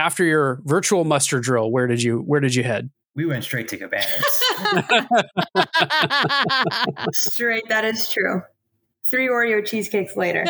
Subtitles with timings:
[0.00, 2.88] after your virtual muster drill, where did you where did you head?
[3.14, 4.06] We went straight to Cabanas.
[7.12, 8.42] Straight, that is true.
[9.04, 10.46] Three Oreo cheesecakes later.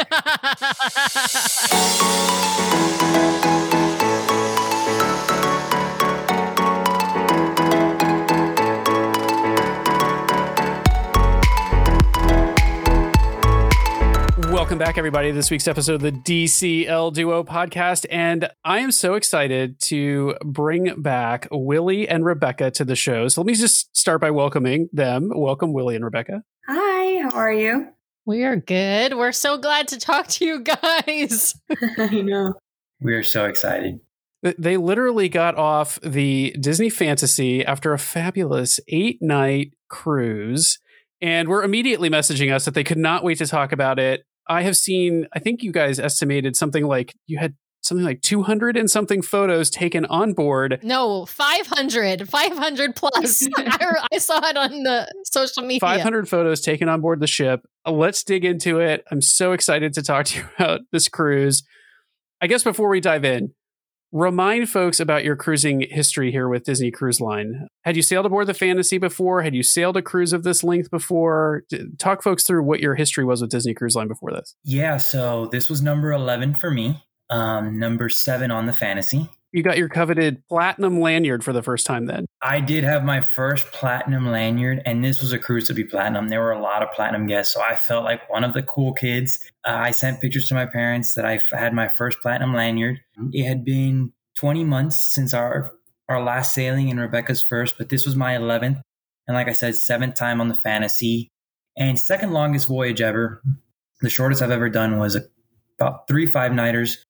[14.61, 15.31] Welcome back, everybody.
[15.31, 18.05] to This week's episode of the DCL Duo podcast.
[18.11, 23.27] And I am so excited to bring back Willie and Rebecca to the show.
[23.29, 25.31] So let me just start by welcoming them.
[25.35, 26.43] Welcome, Willie and Rebecca.
[26.69, 27.89] Hi, how are you?
[28.27, 29.17] We are good.
[29.17, 31.55] We're so glad to talk to you guys.
[31.99, 32.53] I know.
[33.01, 34.01] we are so excited.
[34.43, 40.79] They literally got off the Disney Fantasy after a fabulous eight night cruise
[41.23, 44.25] and were immediately messaging us that they could not wait to talk about it.
[44.51, 48.77] I have seen, I think you guys estimated something like you had something like 200
[48.77, 50.81] and something photos taken on board.
[50.83, 53.47] No, 500, 500 plus.
[53.57, 55.79] I, I saw it on the social media.
[55.79, 57.65] 500 photos taken on board the ship.
[57.87, 59.05] Uh, Let's dig into it.
[59.11, 61.63] I'm so excited to talk to you about this cruise.
[62.41, 63.55] I guess before we dive in,
[64.13, 67.69] remind folks about your cruising history here with Disney Cruise Line.
[67.83, 69.43] Had you sailed aboard the Fantasy before?
[69.43, 71.65] Had you sailed a cruise of this length before?
[71.99, 74.55] Talk folks through what your history was with Disney Cruise Line before this.
[74.65, 79.29] Yeah, so this was number 11 for me, um, number seven on the fantasy.
[79.53, 82.27] You got your coveted platinum lanyard for the first time then.
[82.41, 86.29] I did have my first platinum lanyard, and this was a cruise to be platinum.
[86.29, 88.93] There were a lot of platinum guests, so I felt like one of the cool
[88.93, 89.41] kids.
[89.67, 93.01] Uh, I sent pictures to my parents that I had my first platinum lanyard.
[93.33, 95.73] It had been 20 months since our
[96.09, 98.81] our last sailing and Rebecca's first, but this was my 11th,
[99.29, 101.29] and like I said, seventh time on the Fantasy,
[101.77, 103.43] and second longest voyage ever.
[104.01, 105.17] The shortest I've ever done was
[105.79, 107.05] about three five nighters,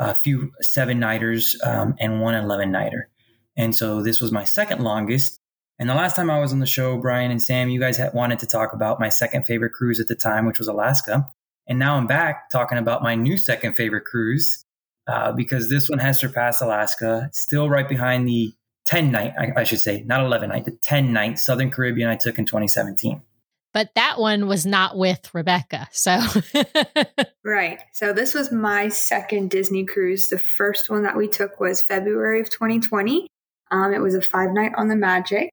[0.00, 3.08] a few seven nighters, um, and one 11 nighter.
[3.56, 5.38] And so this was my second longest.
[5.78, 8.14] And the last time I was on the show, Brian and Sam, you guys had
[8.14, 11.28] wanted to talk about my second favorite cruise at the time, which was Alaska.
[11.68, 14.64] And now I'm back talking about my new second favorite cruise
[15.06, 18.54] uh, because this one has surpassed Alaska, still right behind the
[18.86, 22.16] 10 night, I, I should say, not 11 night, the 10 night Southern Caribbean I
[22.16, 23.22] took in 2017.
[23.72, 25.88] But that one was not with Rebecca.
[25.92, 26.20] So
[27.44, 27.80] Right.
[27.92, 30.28] So this was my second Disney cruise.
[30.28, 33.26] The first one that we took was February of 2020.
[33.70, 35.50] Um, it was a five night on the Magic,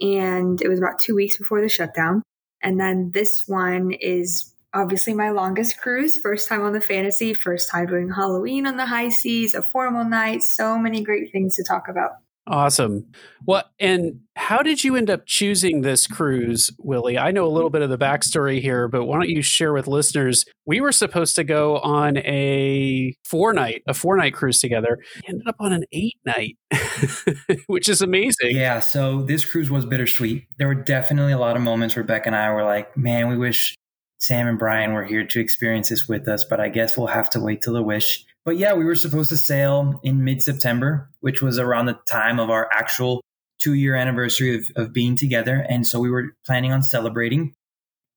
[0.00, 2.22] and it was about two weeks before the shutdown.
[2.62, 6.16] And then this one is obviously my longest cruise.
[6.16, 10.04] First time on the Fantasy, first time doing Halloween on the high seas, a formal
[10.04, 10.42] night.
[10.42, 12.12] So many great things to talk about.
[12.46, 13.06] Awesome.
[13.46, 17.16] Well, and how did you end up choosing this cruise, Willie?
[17.16, 19.86] I know a little bit of the backstory here, but why don't you share with
[19.86, 20.44] listeners?
[20.66, 24.98] We were supposed to go on a four night, a four night cruise together.
[25.16, 26.58] We ended up on an eight night,
[27.66, 28.56] which is amazing.
[28.56, 30.44] Yeah, so this cruise was bittersweet.
[30.58, 33.38] There were definitely a lot of moments where Beck and I were like, man, we
[33.38, 33.74] wish
[34.18, 37.30] Sam and Brian were here to experience this with us, but I guess we'll have
[37.30, 38.24] to wait till the wish.
[38.44, 42.38] But yeah, we were supposed to sail in mid September, which was around the time
[42.38, 43.22] of our actual
[43.58, 45.64] two year anniversary of, of being together.
[45.68, 47.54] And so we were planning on celebrating.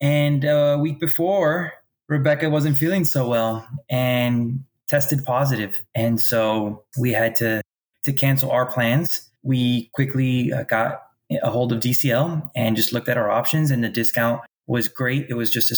[0.02, 1.74] And uh, a week before,
[2.10, 5.82] Rebecca wasn't feeling so well and tested positive.
[5.96, 7.62] And so we had to,
[8.04, 9.30] to cancel our plans.
[9.44, 11.04] We quickly uh, got
[11.42, 15.28] a hold of DCL and just looked at our options, and the discount was great.
[15.30, 15.76] It was just a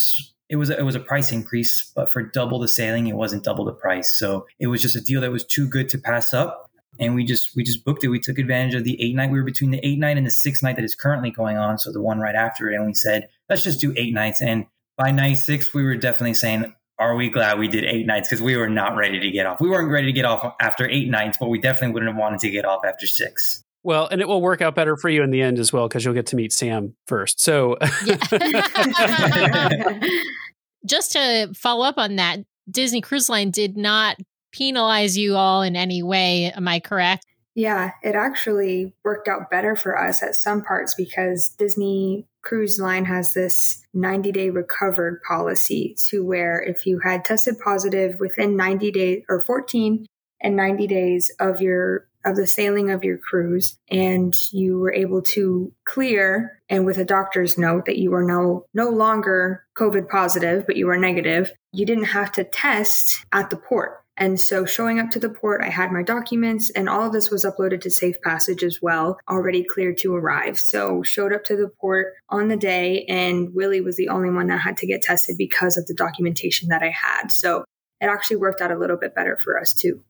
[0.50, 3.44] it was a, it was a price increase, but for double the sailing, it wasn't
[3.44, 4.18] double the price.
[4.18, 7.24] So it was just a deal that was too good to pass up, and we
[7.24, 8.08] just we just booked it.
[8.08, 9.30] We took advantage of the eight night.
[9.30, 11.78] We were between the eight night and the six night that is currently going on,
[11.78, 14.42] so the one right after it, and we said let's just do eight nights.
[14.42, 14.66] And
[14.98, 16.74] by night six, we were definitely saying.
[16.98, 18.28] Are we glad we did eight nights?
[18.28, 19.62] Because we were not ready to get off.
[19.62, 22.42] We weren't ready to get off after eight nights, but we definitely wouldn't have wanted
[22.42, 23.64] to get off after six.
[23.84, 26.04] Well, and it will work out better for you in the end as well because
[26.04, 27.40] you'll get to meet Sam first.
[27.40, 27.78] So,
[30.86, 34.18] just to follow up on that, Disney Cruise Line did not
[34.52, 36.52] penalize you all in any way.
[36.52, 37.26] Am I correct?
[37.56, 43.06] Yeah, it actually worked out better for us at some parts because Disney Cruise Line
[43.06, 48.92] has this 90 day recovered policy to where if you had tested positive within 90
[48.92, 50.06] days or 14
[50.42, 55.22] and 90 days of your of the sailing of your cruise and you were able
[55.22, 60.66] to clear and with a doctor's note that you were no no longer covid positive
[60.66, 65.00] but you were negative you didn't have to test at the port and so showing
[65.00, 67.90] up to the port, I had my documents and all of this was uploaded to
[67.90, 70.60] Safe Passage as well, already cleared to arrive.
[70.60, 74.48] So showed up to the port on the day and Willie was the only one
[74.48, 77.32] that had to get tested because of the documentation that I had.
[77.32, 77.64] So
[78.02, 80.04] it actually worked out a little bit better for us too.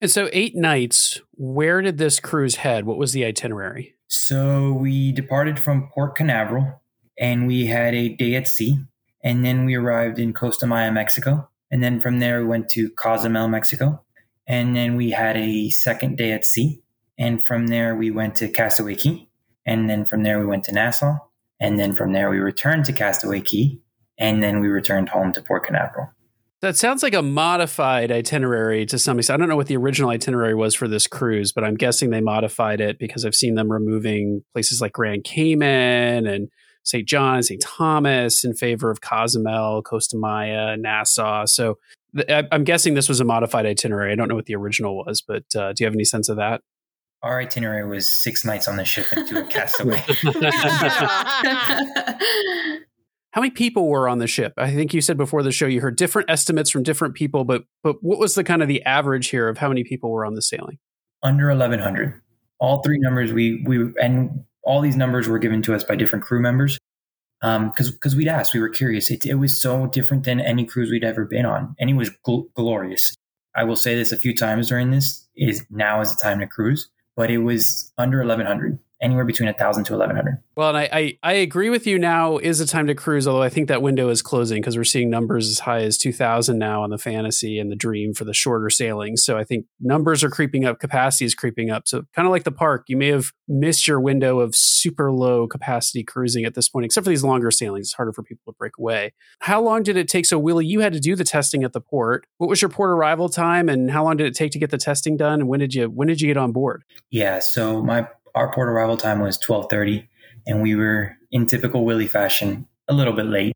[0.00, 2.86] And so, eight nights, where did this cruise head?
[2.86, 3.94] What was the itinerary?
[4.08, 6.80] So, we departed from Port Canaveral
[7.18, 8.78] and we had a day at sea.
[9.22, 11.50] And then we arrived in Costa Maya, Mexico.
[11.70, 14.02] And then from there, we went to Cozumel, Mexico.
[14.46, 16.82] And then we had a second day at sea.
[17.18, 19.28] And from there, we went to Castaway Cay.
[19.66, 21.18] And then from there, we went to Nassau.
[21.60, 23.78] And then from there, we returned to Castaway Cay.
[24.18, 26.08] And then we returned home to Port Canaveral.
[26.62, 29.34] That sounds like a modified itinerary to some extent.
[29.34, 32.20] I don't know what the original itinerary was for this cruise, but I'm guessing they
[32.20, 36.48] modified it because I've seen them removing places like Grand Cayman and
[36.82, 37.08] St.
[37.08, 37.62] John, and St.
[37.62, 41.46] Thomas in favor of Cozumel, Costa Maya, Nassau.
[41.46, 41.78] So
[42.14, 44.12] th- I'm guessing this was a modified itinerary.
[44.12, 46.36] I don't know what the original was, but uh, do you have any sense of
[46.36, 46.60] that?
[47.22, 50.02] Our itinerary was six nights on the ship and two at Castaway.
[53.32, 54.52] How many people were on the ship?
[54.56, 57.64] I think you said before the show you heard different estimates from different people, but
[57.82, 60.34] but what was the kind of the average here of how many people were on
[60.34, 60.78] the sailing?
[61.22, 62.20] Under 1100.
[62.58, 66.24] All three numbers we we and all these numbers were given to us by different
[66.24, 66.78] crew members
[67.40, 67.56] because
[67.88, 69.10] um, because we'd asked, we were curious.
[69.10, 72.10] It, it, was so different than any cruise we'd ever been on, and it was
[72.26, 73.14] gl- glorious.
[73.54, 76.46] I will say this a few times during this: is now is the time to
[76.46, 80.42] cruise, but it was under 1100 anywhere between a thousand to eleven hundred.
[80.56, 81.98] Well, and I, I, I agree with you.
[81.98, 84.84] Now is a time to cruise, although I think that window is closing because we're
[84.84, 88.24] seeing numbers as high as two thousand now on the fantasy and the dream for
[88.24, 89.24] the shorter sailings.
[89.24, 91.86] So I think numbers are creeping up, capacity is creeping up.
[91.86, 95.46] So kind of like the park, you may have missed your window of super low
[95.46, 97.88] capacity cruising at this point, except for these longer sailings.
[97.88, 99.12] It's harder for people to break away.
[99.40, 100.26] How long did it take?
[100.26, 102.26] So Willie, you had to do the testing at the port.
[102.38, 104.78] What was your port arrival time, and how long did it take to get the
[104.78, 105.40] testing done?
[105.40, 106.84] And when did you when did you get on board?
[107.10, 110.08] Yeah, so my our port arrival time was 12:30,
[110.46, 113.54] and we were in typical Willie fashion a little bit late.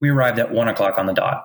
[0.00, 1.44] We arrived at one o'clock on the dot.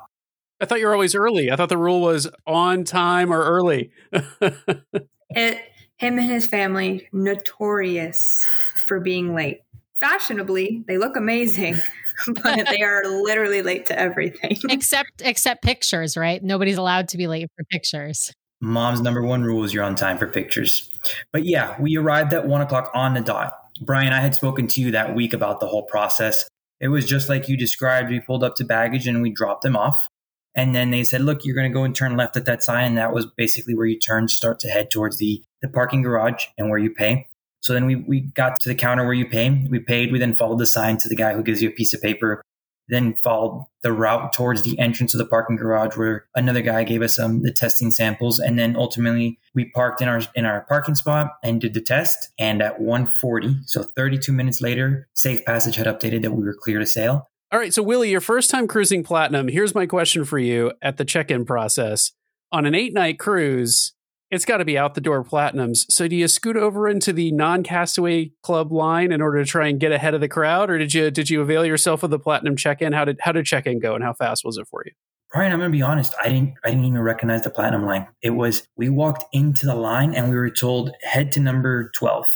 [0.62, 1.52] I thought you were always early.
[1.52, 3.92] I thought the rule was on time or early.
[4.12, 5.62] it,
[5.98, 8.46] him and his family notorious
[8.76, 9.62] for being late.
[10.00, 11.78] Fashionably, they look amazing,
[12.44, 14.58] but they are literally late to everything.
[14.70, 16.44] except except pictures, right?
[16.44, 20.18] Nobody's allowed to be late for pictures mom's number one rule is you're on time
[20.18, 20.90] for pictures.
[21.32, 23.54] But yeah, we arrived at one o'clock on the dot.
[23.82, 26.48] Brian, I had spoken to you that week about the whole process.
[26.82, 28.10] It was just like you described.
[28.10, 30.08] We pulled up to baggage and we dropped them off.
[30.56, 32.88] And then they said, look, you're going to go and turn left at that sign.
[32.88, 36.46] And that was basically where you turn, start to head towards the, the parking garage
[36.58, 37.28] and where you pay.
[37.62, 39.68] So then we, we got to the counter where you pay.
[39.70, 40.12] We paid.
[40.12, 42.42] We then followed the sign to the guy who gives you a piece of paper
[42.89, 47.01] then followed the route towards the entrance of the parking garage where another guy gave
[47.01, 48.39] us um, the testing samples.
[48.39, 52.30] And then ultimately we parked in our in our parking spot and did the test.
[52.38, 56.80] And at 140 so 32 minutes later safe passage had updated that we were clear
[56.80, 57.30] to sail.
[57.51, 57.74] All right.
[57.74, 61.45] So willie your first time cruising platinum here's my question for you at the check-in
[61.45, 62.12] process.
[62.51, 63.94] On an eight night cruise
[64.31, 65.86] it's got to be out the door platinums.
[65.90, 69.80] So do you scoot over into the non-castaway club line in order to try and
[69.80, 72.56] get ahead of the crowd, or did you did you avail yourself of the platinum
[72.56, 72.94] check-in?
[72.94, 74.92] How did how did check-in go, and how fast was it for you?
[75.31, 76.14] Brian, I'm gonna be honest.
[76.22, 78.08] I didn't I didn't even recognize the platinum line.
[78.22, 82.28] It was we walked into the line and we were told head to number twelve,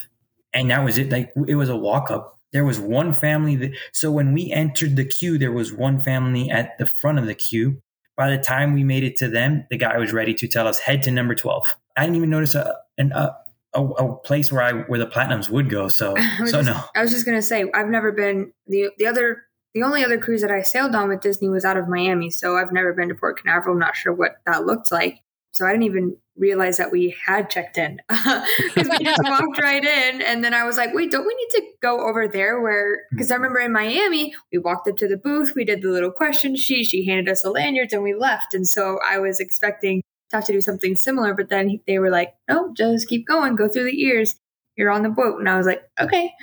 [0.54, 1.12] and that was it.
[1.12, 2.40] Like it was a walk up.
[2.52, 6.52] There was one family that so when we entered the queue, there was one family
[6.52, 7.82] at the front of the queue.
[8.16, 10.80] By the time we made it to them, the guy was ready to tell us
[10.80, 11.66] head to number twelve.
[11.98, 13.36] I didn't even notice a an, a,
[13.74, 15.88] a, a place where I where the platinums would go.
[15.88, 16.80] So so just, no.
[16.96, 19.44] I was just gonna say I've never been the the other
[19.74, 22.58] the only other cruise that I sailed on with Disney was out of Miami, so
[22.58, 23.74] I've never been to Port Canaveral.
[23.74, 25.20] I'm not sure what that looked like.
[25.52, 29.84] So I didn't even realize that we had checked in because we just walked right
[29.84, 30.22] in.
[30.22, 33.16] And then I was like, wait, don't we need to go over there where, mm-hmm.
[33.16, 36.12] because I remember in Miami, we walked up to the booth, we did the little
[36.12, 38.54] question sheet, she handed us the lanyards and we left.
[38.54, 41.34] And so I was expecting to have to do something similar.
[41.34, 44.36] But then they were like, no, just keep going, go through the ears.
[44.76, 45.40] You're on the boat.
[45.40, 46.34] And I was like, okay.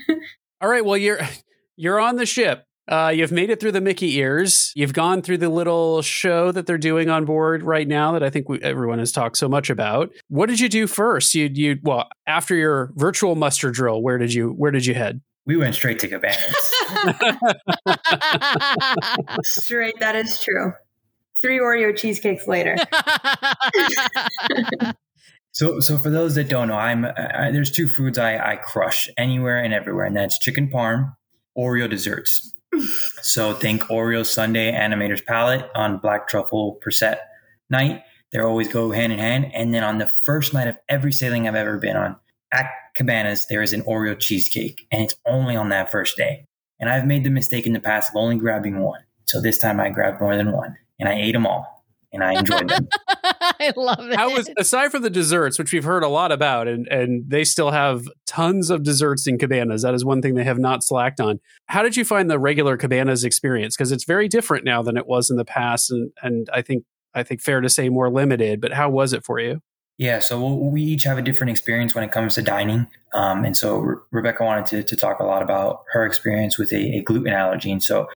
[0.61, 0.85] All right.
[0.85, 1.21] Well, you're
[1.77, 2.65] you're on the ship.
[2.89, 4.73] Uh, you've made it through the Mickey ears.
[4.75, 8.31] You've gone through the little show that they're doing on board right now that I
[8.31, 10.11] think we, everyone has talked so much about.
[10.29, 11.35] What did you do first?
[11.35, 14.03] You you well after your virtual muster drill.
[14.03, 15.21] Where did you where did you head?
[15.47, 16.73] We went straight to Cabanas.
[19.45, 19.99] straight.
[20.01, 20.73] That is true
[21.41, 22.77] three Oreo cheesecakes later.
[25.53, 29.09] so, so for those that don't know, I'm I, there's two foods I, I crush
[29.17, 31.15] anywhere and everywhere, and that's chicken parm,
[31.57, 32.55] Oreo desserts.
[33.23, 37.19] So think Oreo Sunday Animator's Palate on Black Truffle Percet
[37.69, 38.03] night.
[38.33, 39.50] They always go hand in hand.
[39.55, 42.17] And then on the first night of every sailing I've ever been on,
[42.53, 46.47] at Cabanas, there is an Oreo cheesecake, and it's only on that first day.
[46.79, 49.00] And I've made the mistake in the past of only grabbing one.
[49.27, 51.80] So this time I grabbed more than one and I ate them all
[52.12, 52.88] and I enjoyed them.
[53.09, 54.17] I love it.
[54.17, 57.45] How was aside from the desserts, which we've heard a lot about, and and they
[57.45, 59.83] still have tons of desserts in cabanas.
[59.83, 61.40] That is one thing they have not slacked on.
[61.67, 63.76] How did you find the regular cabanas experience?
[63.76, 66.85] Because it's very different now than it was in the past, and and I think
[67.14, 68.61] I think fair to say more limited.
[68.61, 69.61] But how was it for you?
[70.00, 72.87] Yeah, so we each have a different experience when it comes to dining.
[73.12, 76.73] Um, and so Re- Rebecca wanted to, to talk a lot about her experience with
[76.73, 77.71] a, a, gluten allergy.
[77.71, 78.09] And so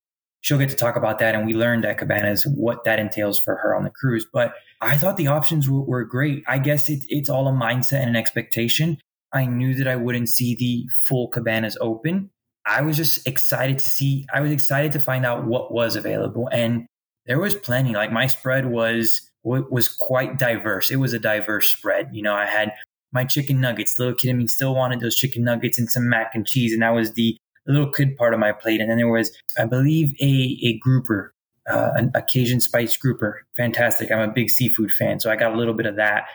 [0.44, 1.34] she'll get to talk about that.
[1.34, 4.26] And we learned at Cabanas what that entails for her on the cruise.
[4.30, 6.44] But I thought the options were, were great.
[6.46, 8.98] I guess it, it's all a mindset and an expectation.
[9.32, 12.30] I knew that I wouldn't see the full Cabanas open.
[12.66, 16.48] I was just excited to see, I was excited to find out what was available.
[16.52, 16.86] And
[17.26, 17.94] there was plenty.
[17.94, 20.90] Like my spread was was quite diverse.
[20.90, 22.08] It was a diverse spread.
[22.12, 22.72] You know, I had
[23.12, 23.98] my chicken nuggets.
[23.98, 26.94] Little kid, mean, still wanted those chicken nuggets and some mac and cheese, and that
[26.94, 27.36] was the
[27.72, 28.80] little kid part of my plate.
[28.80, 31.32] And then there was, I believe, a a grouper,
[31.68, 33.44] uh, an occasion spice grouper.
[33.56, 34.10] Fantastic.
[34.10, 36.28] I'm a big seafood fan, so I got a little bit of that.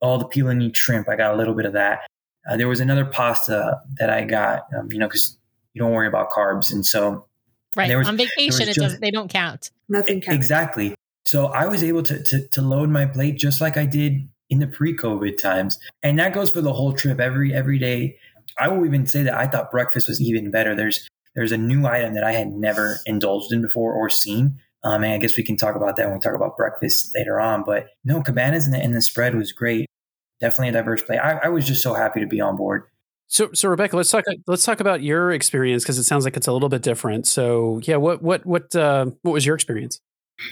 [0.00, 2.06] All the peel and eat shrimp, I got a little bit of that.
[2.48, 5.38] Uh, there was another pasta that I got, um, you know, because
[5.72, 7.26] you don't worry about carbs, and so
[7.74, 9.70] right was, on vacation, it just, does, they don't count.
[9.88, 10.36] Nothing counts.
[10.36, 10.94] Exactly.
[11.24, 14.58] So I was able to, to, to load my plate just like I did in
[14.58, 15.78] the pre-COVID times.
[16.02, 18.18] And that goes for the whole trip every every day.
[18.58, 20.74] I will even say that I thought breakfast was even better.
[20.74, 24.60] There's there's a new item that I had never indulged in before or seen.
[24.84, 27.40] Um, and I guess we can talk about that when we talk about breakfast later
[27.40, 27.64] on.
[27.64, 29.86] But no, cabanas and the, and the spread was great.
[30.40, 31.18] Definitely a diverse play.
[31.18, 32.84] I, I was just so happy to be on board.
[33.26, 34.24] So, so Rebecca, let's talk.
[34.46, 37.26] Let's talk about your experience because it sounds like it's a little bit different.
[37.26, 40.00] So, yeah, what what what uh, what was your experience?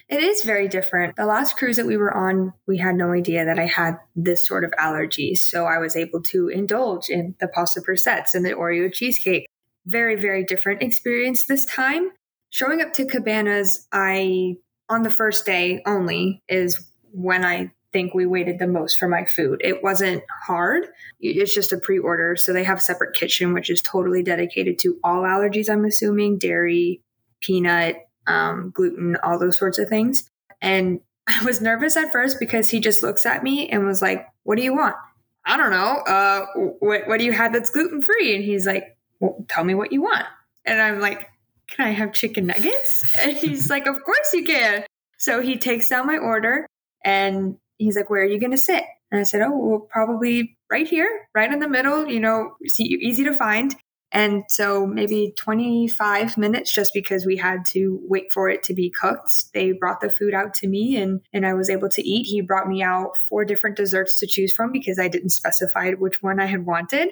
[0.08, 1.16] It is very different.
[1.16, 4.46] The last cruise that we were on, we had no idea that I had this
[4.46, 5.34] sort of allergy.
[5.34, 9.46] So I was able to indulge in the pasta prissettes and the Oreo cheesecake.
[9.84, 12.10] Very, very different experience this time.
[12.50, 14.54] Showing up to cabanas, I,
[14.88, 19.24] on the first day only, is when I think we waited the most for my
[19.24, 19.60] food.
[19.64, 20.86] It wasn't hard.
[21.20, 22.36] It's just a pre-order.
[22.36, 26.38] So they have a separate kitchen, which is totally dedicated to all allergies, I'm assuming,
[26.38, 27.02] dairy,
[27.40, 30.30] peanut, um, gluten, all those sorts of things.
[30.60, 34.26] And I was nervous at first because he just looks at me and was like,
[34.42, 34.96] What do you want?
[35.44, 35.96] I don't know.
[36.06, 36.46] Uh,
[36.78, 38.34] what, what do you have that's gluten free?
[38.34, 40.26] And he's like, Well, tell me what you want.
[40.64, 41.28] And I'm like,
[41.68, 43.04] Can I have chicken nuggets?
[43.20, 44.84] And he's like, Of course you can.
[45.18, 46.66] So he takes down my order
[47.04, 48.84] and he's like, Where are you going to sit?
[49.10, 53.24] And I said, Oh, well, probably right here, right in the middle, you know, easy
[53.24, 53.76] to find.
[54.12, 58.90] And so maybe 25 minutes just because we had to wait for it to be
[58.90, 59.52] cooked.
[59.54, 62.26] They brought the food out to me and, and I was able to eat.
[62.26, 66.22] He brought me out four different desserts to choose from because I didn't specify which
[66.22, 67.08] one I had wanted.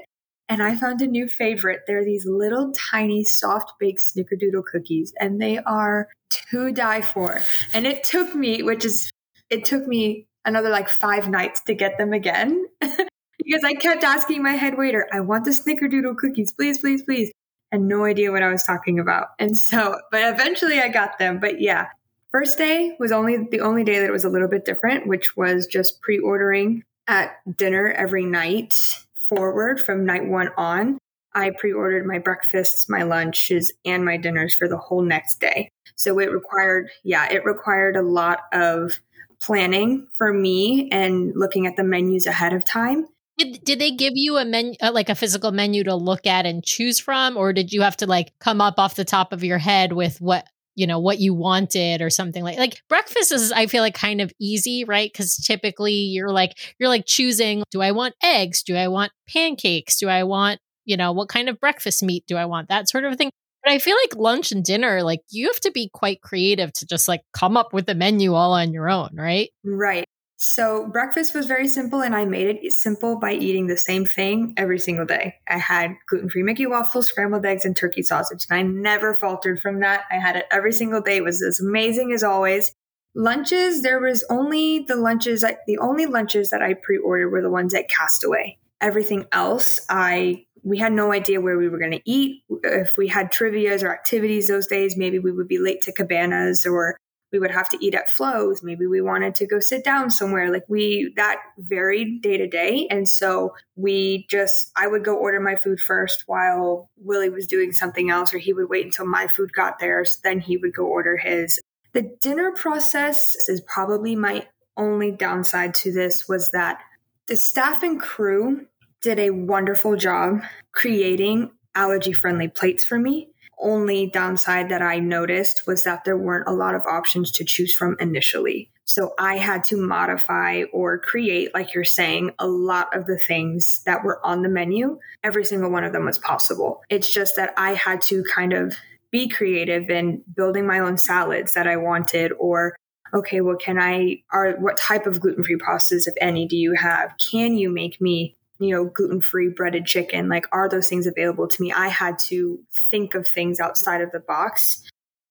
[0.50, 1.82] And I found a new favorite.
[1.86, 6.08] They're these little tiny soft baked snickerdoodle cookies and they are
[6.50, 7.40] to die for.
[7.72, 9.10] And it took me, which is,
[9.48, 12.66] it took me another like five nights to get them again.
[13.44, 17.32] because I kept asking my head waiter, I want the snickerdoodle cookies, please, please, please.
[17.72, 19.28] And no idea what I was talking about.
[19.38, 21.38] And so, but eventually I got them.
[21.38, 21.86] But yeah,
[22.32, 25.66] first day was only the only day that was a little bit different, which was
[25.66, 28.96] just pre ordering at dinner every night
[29.28, 30.98] forward from night one on.
[31.32, 35.68] I pre ordered my breakfasts, my lunches, and my dinners for the whole next day.
[35.94, 38.98] So it required, yeah, it required a lot of
[39.40, 43.06] planning for me and looking at the menus ahead of time.
[43.40, 46.44] Did, did they give you a menu, uh, like a physical menu to look at
[46.44, 49.42] and choose from, or did you have to like come up off the top of
[49.42, 53.50] your head with what you know what you wanted or something like like breakfast is
[53.50, 55.10] i feel like kind of easy right?
[55.12, 58.62] Because typically you're like you're like choosing do i want eggs?
[58.62, 59.98] Do i want pancakes?
[59.98, 62.68] Do i want you know what kind of breakfast meat do i want?
[62.68, 63.30] That sort of thing.
[63.64, 66.86] But i feel like lunch and dinner like you have to be quite creative to
[66.86, 69.50] just like come up with the menu all on your own right?
[69.64, 70.04] Right
[70.42, 74.54] so breakfast was very simple and I made it simple by eating the same thing
[74.56, 75.34] every single day.
[75.46, 78.46] I had gluten-free Mickey waffles, scrambled eggs, and turkey sausage.
[78.48, 80.04] And I never faltered from that.
[80.10, 81.18] I had it every single day.
[81.18, 82.72] It was as amazing as always.
[83.14, 87.74] Lunches, there was only the lunches, the only lunches that I pre-ordered were the ones
[87.74, 88.56] at Castaway.
[88.80, 92.44] Everything else, I we had no idea where we were going to eat.
[92.64, 96.64] If we had trivias or activities those days, maybe we would be late to cabanas
[96.64, 96.96] or
[97.32, 98.62] we would have to eat at Flo's.
[98.62, 100.52] Maybe we wanted to go sit down somewhere.
[100.52, 102.86] Like we, that varied day to day.
[102.90, 107.72] And so we just, I would go order my food first while Willie was doing
[107.72, 110.04] something else, or he would wait until my food got there.
[110.04, 111.60] So then he would go order his.
[111.92, 114.46] The dinner process is probably my
[114.76, 116.80] only downside to this was that
[117.26, 118.66] the staff and crew
[119.02, 120.40] did a wonderful job
[120.72, 123.29] creating allergy friendly plates for me
[123.60, 127.74] only downside that I noticed was that there weren't a lot of options to choose
[127.74, 128.70] from initially.
[128.84, 133.82] So I had to modify or create, like you're saying, a lot of the things
[133.86, 134.98] that were on the menu.
[135.22, 136.80] Every single one of them was possible.
[136.90, 138.74] It's just that I had to kind of
[139.12, 142.74] be creative in building my own salads that I wanted or
[143.12, 146.74] okay, well, can I, are, what type of gluten free pastas, if any, do you
[146.74, 147.14] have?
[147.30, 150.28] Can you make me, you know, gluten free breaded chicken?
[150.28, 151.72] Like, are those things available to me?
[151.72, 154.82] I had to think of things outside of the box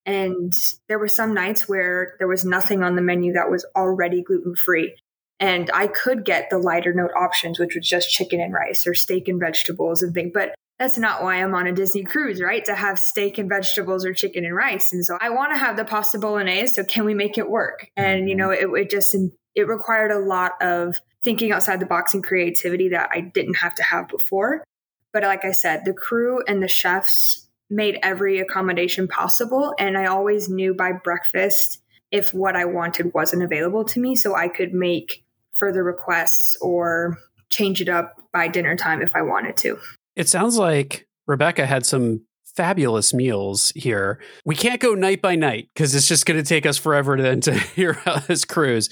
[0.10, 0.52] and
[0.88, 4.56] there were some nights where there was nothing on the menu that was already gluten
[4.56, 4.96] free.
[5.40, 8.96] And I could get the lighter note options, which was just chicken and rice or
[8.96, 10.32] steak and vegetables and things.
[10.34, 12.66] But that's not why I'm on a Disney cruise, right?
[12.66, 14.94] To have steak and vegetables or chicken and rice.
[14.94, 16.74] And so I want to have the pasta bolognese.
[16.74, 17.92] So can we make it work?
[17.96, 18.66] And, you mm-hmm.
[18.66, 19.16] know, it, it just,
[19.56, 23.76] it required a lot of thinking outside the box and creativity that I didn't have
[23.76, 24.64] to have before.
[25.12, 29.74] But like I said, the crew and the chefs made every accommodation possible.
[29.80, 34.16] And I always knew by breakfast if what I wanted wasn't available to me.
[34.16, 37.18] So I could make further requests or
[37.50, 39.78] change it up by dinner time if I wanted to.
[40.16, 42.22] It sounds like Rebecca had some
[42.56, 44.20] fabulous meals here.
[44.46, 47.36] We can't go night by night because it's just going to take us forever to,
[47.42, 48.90] to hear out this cruise.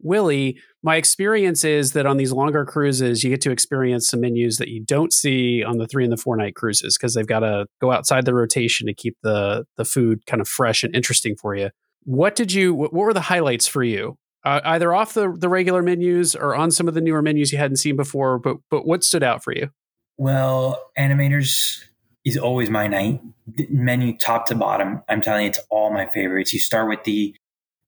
[0.00, 4.58] Willie, my experience is that on these longer cruises, you get to experience some menus
[4.58, 7.40] that you don't see on the three and the four night cruises because they've got
[7.40, 11.36] to go outside the rotation to keep the the food kind of fresh and interesting
[11.36, 11.70] for you.
[12.04, 12.74] What did you?
[12.74, 14.16] What were the highlights for you?
[14.44, 17.58] Uh, either off the the regular menus or on some of the newer menus you
[17.58, 18.38] hadn't seen before.
[18.38, 19.70] But but what stood out for you?
[20.18, 21.82] Well, animators
[22.24, 23.20] is always my night.
[23.68, 25.02] Menu top to bottom.
[25.08, 26.52] I'm telling you, it's all my favorites.
[26.52, 27.34] You start with the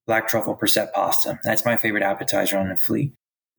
[0.09, 1.39] black truffle percette pasta.
[1.45, 3.13] That's my favorite appetizer on the fleet.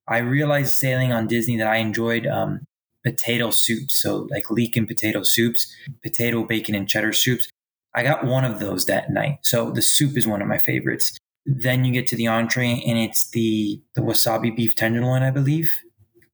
[0.08, 2.66] I realized sailing on Disney that I enjoyed um,
[3.06, 5.72] potato soups, so like leek and potato soups,
[6.04, 7.48] potato, bacon, and cheddar soups.
[7.96, 9.38] I got one of those that night.
[9.44, 11.16] So the soup is one of my favorites.
[11.46, 15.72] Then you get to the entree, and it's the the wasabi beef tenderloin, I believe,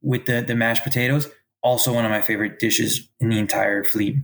[0.02, 1.30] with the the mashed potatoes.
[1.62, 4.16] Also one of my favorite dishes in the entire fleet.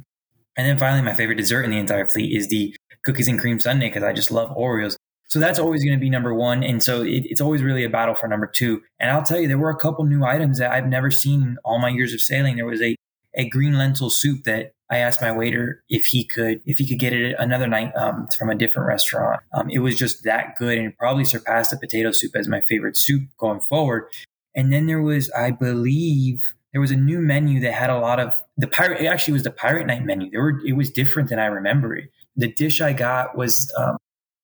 [0.56, 3.60] And then finally, my favorite dessert in the entire fleet is the cookies and cream
[3.60, 4.96] sundae because I just love Oreos.
[5.32, 6.62] So that's always going to be number one.
[6.62, 8.82] And so it, it's always really a battle for number two.
[9.00, 11.58] And I'll tell you, there were a couple new items that I've never seen in
[11.64, 12.58] all my years of sailing.
[12.58, 12.98] There was a,
[13.36, 17.00] a green lentil soup that I asked my waiter if he could if he could
[17.00, 19.40] get it another night um, from a different restaurant.
[19.54, 22.98] Um, it was just that good and probably surpassed the potato soup as my favorite
[22.98, 24.08] soup going forward.
[24.54, 28.20] And then there was, I believe, there was a new menu that had a lot
[28.20, 29.00] of the pirate.
[29.00, 30.30] It actually was the pirate night menu.
[30.30, 32.10] There were it was different than I remember it.
[32.36, 33.96] The dish I got was um,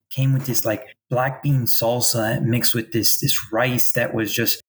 [0.10, 4.62] came with this like black bean salsa mixed with this this rice that was just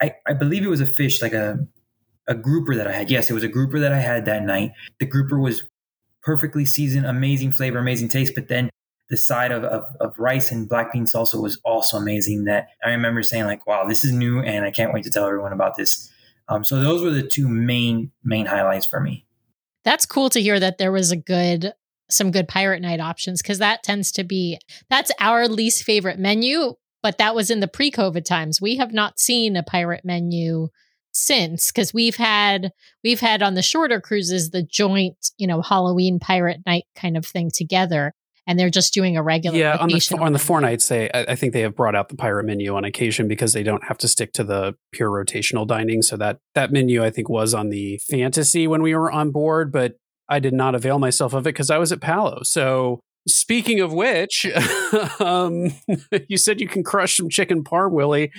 [0.00, 1.58] I, I believe it was a fish like a
[2.28, 3.10] a grouper that I had.
[3.10, 4.72] Yes, it was a grouper that I had that night.
[5.00, 5.62] The grouper was
[6.22, 8.34] perfectly seasoned, amazing flavor, amazing taste.
[8.34, 8.70] But then
[9.08, 12.44] the side of, of, of, rice and black bean salsa was also amazing.
[12.44, 15.26] That I remember saying like, "Wow, this is new," and I can't wait to tell
[15.26, 16.10] everyone about this.
[16.48, 19.26] Um, so those were the two main main highlights for me.
[19.84, 21.74] That's cool to hear that there was a good
[22.12, 24.58] some good pirate night options because that tends to be
[24.90, 28.60] that's our least favorite menu but that was in the pre-covid times.
[28.60, 30.68] We have not seen a pirate menu
[31.14, 32.72] since because we've had
[33.04, 37.26] we've had on the shorter cruises the joint you know halloween pirate night kind of
[37.26, 38.14] thing together
[38.46, 41.34] and they're just doing a regular yeah on the on the four nights they i
[41.34, 44.08] think they have brought out the pirate menu on occasion because they don't have to
[44.08, 48.00] stick to the pure rotational dining so that that menu i think was on the
[48.08, 49.96] fantasy when we were on board but
[50.32, 52.40] I did not avail myself of it because I was at Palo.
[52.42, 54.46] So speaking of which,
[55.20, 55.72] um,
[56.28, 58.32] you said you can crush some chicken parm, Willie.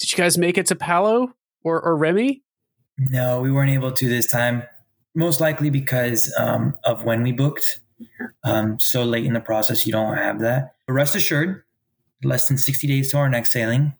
[0.00, 2.42] Did you guys make it to Palo or, or Remy?
[2.98, 4.64] No, we weren't able to this time.
[5.14, 7.80] Most likely because um, of when we booked.
[8.42, 10.74] Um, so late in the process, you don't have that.
[10.86, 11.62] But rest assured,
[12.24, 13.94] less than 60 days to our next sailing,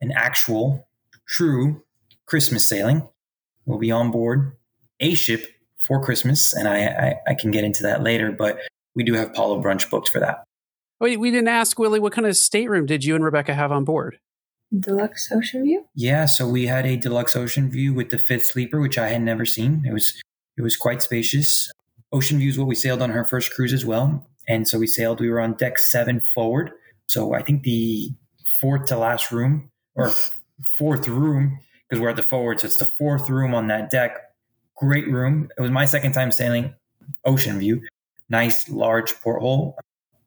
[0.00, 0.88] an actual,
[1.28, 1.82] true
[2.24, 3.06] Christmas sailing.
[3.66, 4.56] We'll be on board
[5.00, 5.46] a ship
[5.86, 8.32] for Christmas, and I, I, I can get into that later.
[8.32, 8.58] But
[8.94, 10.44] we do have Palo brunch booked for that.
[11.00, 13.84] Wait, we didn't ask Willie what kind of stateroom did you and Rebecca have on
[13.84, 14.18] board?
[14.78, 15.84] Deluxe Ocean View.
[15.94, 19.22] Yeah, so we had a deluxe Ocean View with the fifth sleeper, which I had
[19.22, 19.84] never seen.
[19.86, 20.20] It was
[20.56, 21.70] it was quite spacious.
[22.12, 24.86] Ocean View is what we sailed on her first cruise as well, and so we
[24.86, 25.20] sailed.
[25.20, 26.70] We were on deck seven forward,
[27.06, 28.10] so I think the
[28.60, 30.12] fourth to last room or
[30.78, 34.31] fourth room because we're at the forward, so it's the fourth room on that deck
[34.82, 35.48] Great room.
[35.56, 36.74] It was my second time sailing
[37.24, 37.80] ocean view.
[38.28, 39.78] Nice large porthole.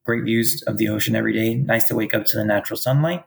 [0.06, 1.56] Great views of the ocean every day.
[1.56, 3.26] Nice to wake up to the natural sunlight.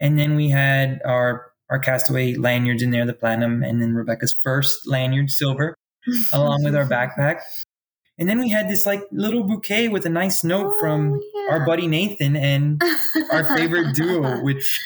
[0.00, 4.32] And then we had our our castaway lanyards in there, the platinum, and then Rebecca's
[4.32, 5.76] first lanyard, silver,
[6.32, 7.40] along with our backpack.
[8.18, 11.52] And then we had this like little bouquet with a nice note Oh, from yeah.
[11.52, 12.82] our buddy Nathan and
[13.32, 14.80] our favorite duo, which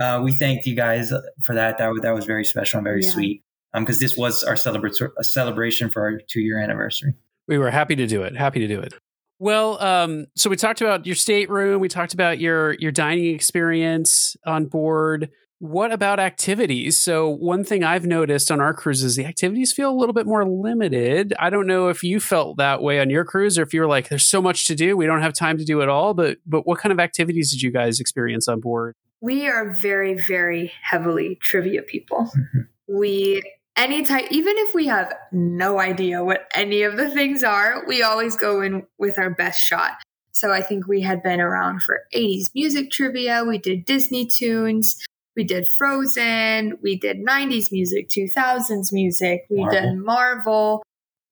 [0.00, 1.12] uh, we thanked you guys
[1.44, 1.78] for that.
[1.78, 3.10] That was, that was very special and very Yeah.
[3.10, 3.42] sweet.
[3.72, 7.14] Um, because this was our celebra- a celebration for our two year anniversary.
[7.46, 8.36] We were happy to do it.
[8.36, 8.94] Happy to do it.
[9.38, 11.80] Well, um, so we talked about your stateroom.
[11.80, 15.30] We talked about your your dining experience on board.
[15.60, 16.96] What about activities?
[16.96, 20.46] So one thing I've noticed on our cruises, the activities feel a little bit more
[20.48, 21.34] limited.
[21.38, 23.86] I don't know if you felt that way on your cruise, or if you were
[23.86, 26.38] like, "There's so much to do, we don't have time to do it all." But
[26.46, 28.94] but what kind of activities did you guys experience on board?
[29.22, 32.32] we are very, very heavily trivia people.
[32.34, 32.68] Mhm.
[32.88, 33.42] We
[33.80, 38.36] anytime even if we have no idea what any of the things are, we always
[38.36, 39.92] go in with our best shot.
[40.32, 44.96] So I think we had been around for 80s music trivia, we did Disney tunes,
[45.36, 49.80] we did Frozen, we did 90s music, 2000s music, we Marvel.
[49.80, 50.82] did Marvel.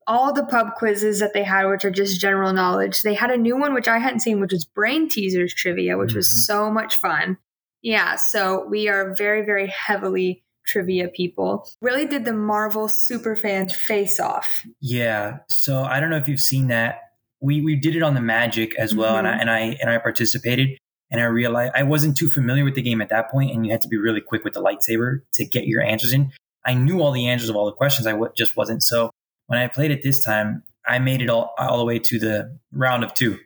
[0.07, 3.03] All the pub quizzes that they had, which are just general knowledge.
[3.03, 6.13] They had a new one, which I hadn't seen, which was Brain Teasers Trivia, which
[6.13, 6.17] Mhm.
[6.17, 7.37] was so much fun.
[7.83, 11.69] Yeah, so we are very, very heavily trivia people.
[11.81, 14.65] Really did the Marvel superfans face off.
[14.81, 15.39] Yeah.
[15.49, 17.01] So I don't know if you've seen that.
[17.41, 19.41] We we did it on the Magic as well, and I Mhm.
[19.41, 20.79] and I and I participated.
[21.11, 23.73] And I realized I wasn't too familiar with the game at that point, and you
[23.73, 26.31] had to be really quick with the lightsaber to get your answers in.
[26.67, 28.07] I knew all the answers of all the questions.
[28.07, 28.83] I w- just wasn't.
[28.83, 29.11] So
[29.47, 32.59] when I played it this time, I made it all all the way to the
[32.73, 33.39] round of two.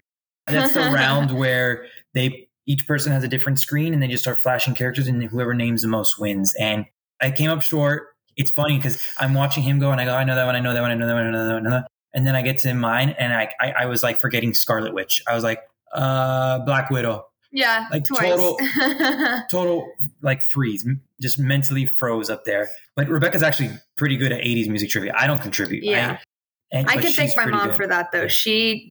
[0.48, 4.38] That's the round where they each person has a different screen, and they just start
[4.38, 6.54] flashing characters, and whoever names the most wins.
[6.58, 6.86] And
[7.22, 8.08] I came up short.
[8.36, 10.60] It's funny because I'm watching him go, and I go, I know that one, I
[10.60, 11.84] know that one, I know that one, I know that one, I know that one.
[12.14, 15.22] And then I get to mine, and I, I, I was like forgetting Scarlet Witch.
[15.26, 15.60] I was like,
[15.94, 17.26] uh, Black Widow.
[17.52, 18.30] Yeah, Like twice.
[18.30, 18.58] total-
[19.50, 19.86] Total
[20.22, 20.86] like freeze,
[21.20, 22.70] just mentally froze up there.
[22.96, 25.12] But Rebecca's actually pretty good at 80s music trivia.
[25.14, 25.84] I don't contribute.
[25.84, 26.18] Yeah.
[26.72, 27.76] I, and, I can thank my mom good.
[27.76, 28.26] for that though.
[28.28, 28.90] She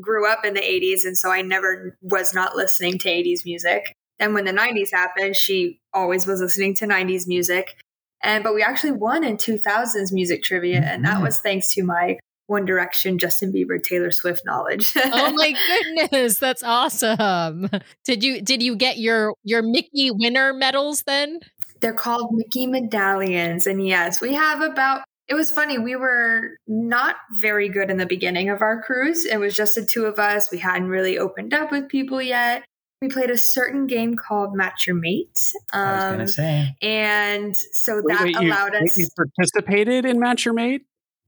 [0.00, 3.96] grew up in the 80s, and so I never was not listening to 80s music.
[4.20, 7.76] And when the 90s happened, she always was listening to 90s music.
[8.22, 11.22] And but we actually won in 2000s music trivia, and that Mhm.
[11.22, 14.92] was thanks to my One Direction, Justin Bieber, Taylor Swift knowledge.
[14.96, 15.54] oh my
[15.96, 17.68] goodness, that's awesome.
[18.04, 21.38] Did you did you get your your Mickey winner medals then?
[21.80, 23.68] They're called Mickey medallions.
[23.68, 25.78] And yes, we have about, it was funny.
[25.78, 29.24] We were not very good in the beginning of our cruise.
[29.24, 30.50] It was just the two of us.
[30.50, 32.64] We hadn't really opened up with people yet.
[33.00, 35.38] We played a certain game called Match Your Mate.
[35.72, 36.74] I was Um, gonna say.
[36.82, 40.82] and so Wait, that wait, allowed wait, us, you participated in Match Your Mate.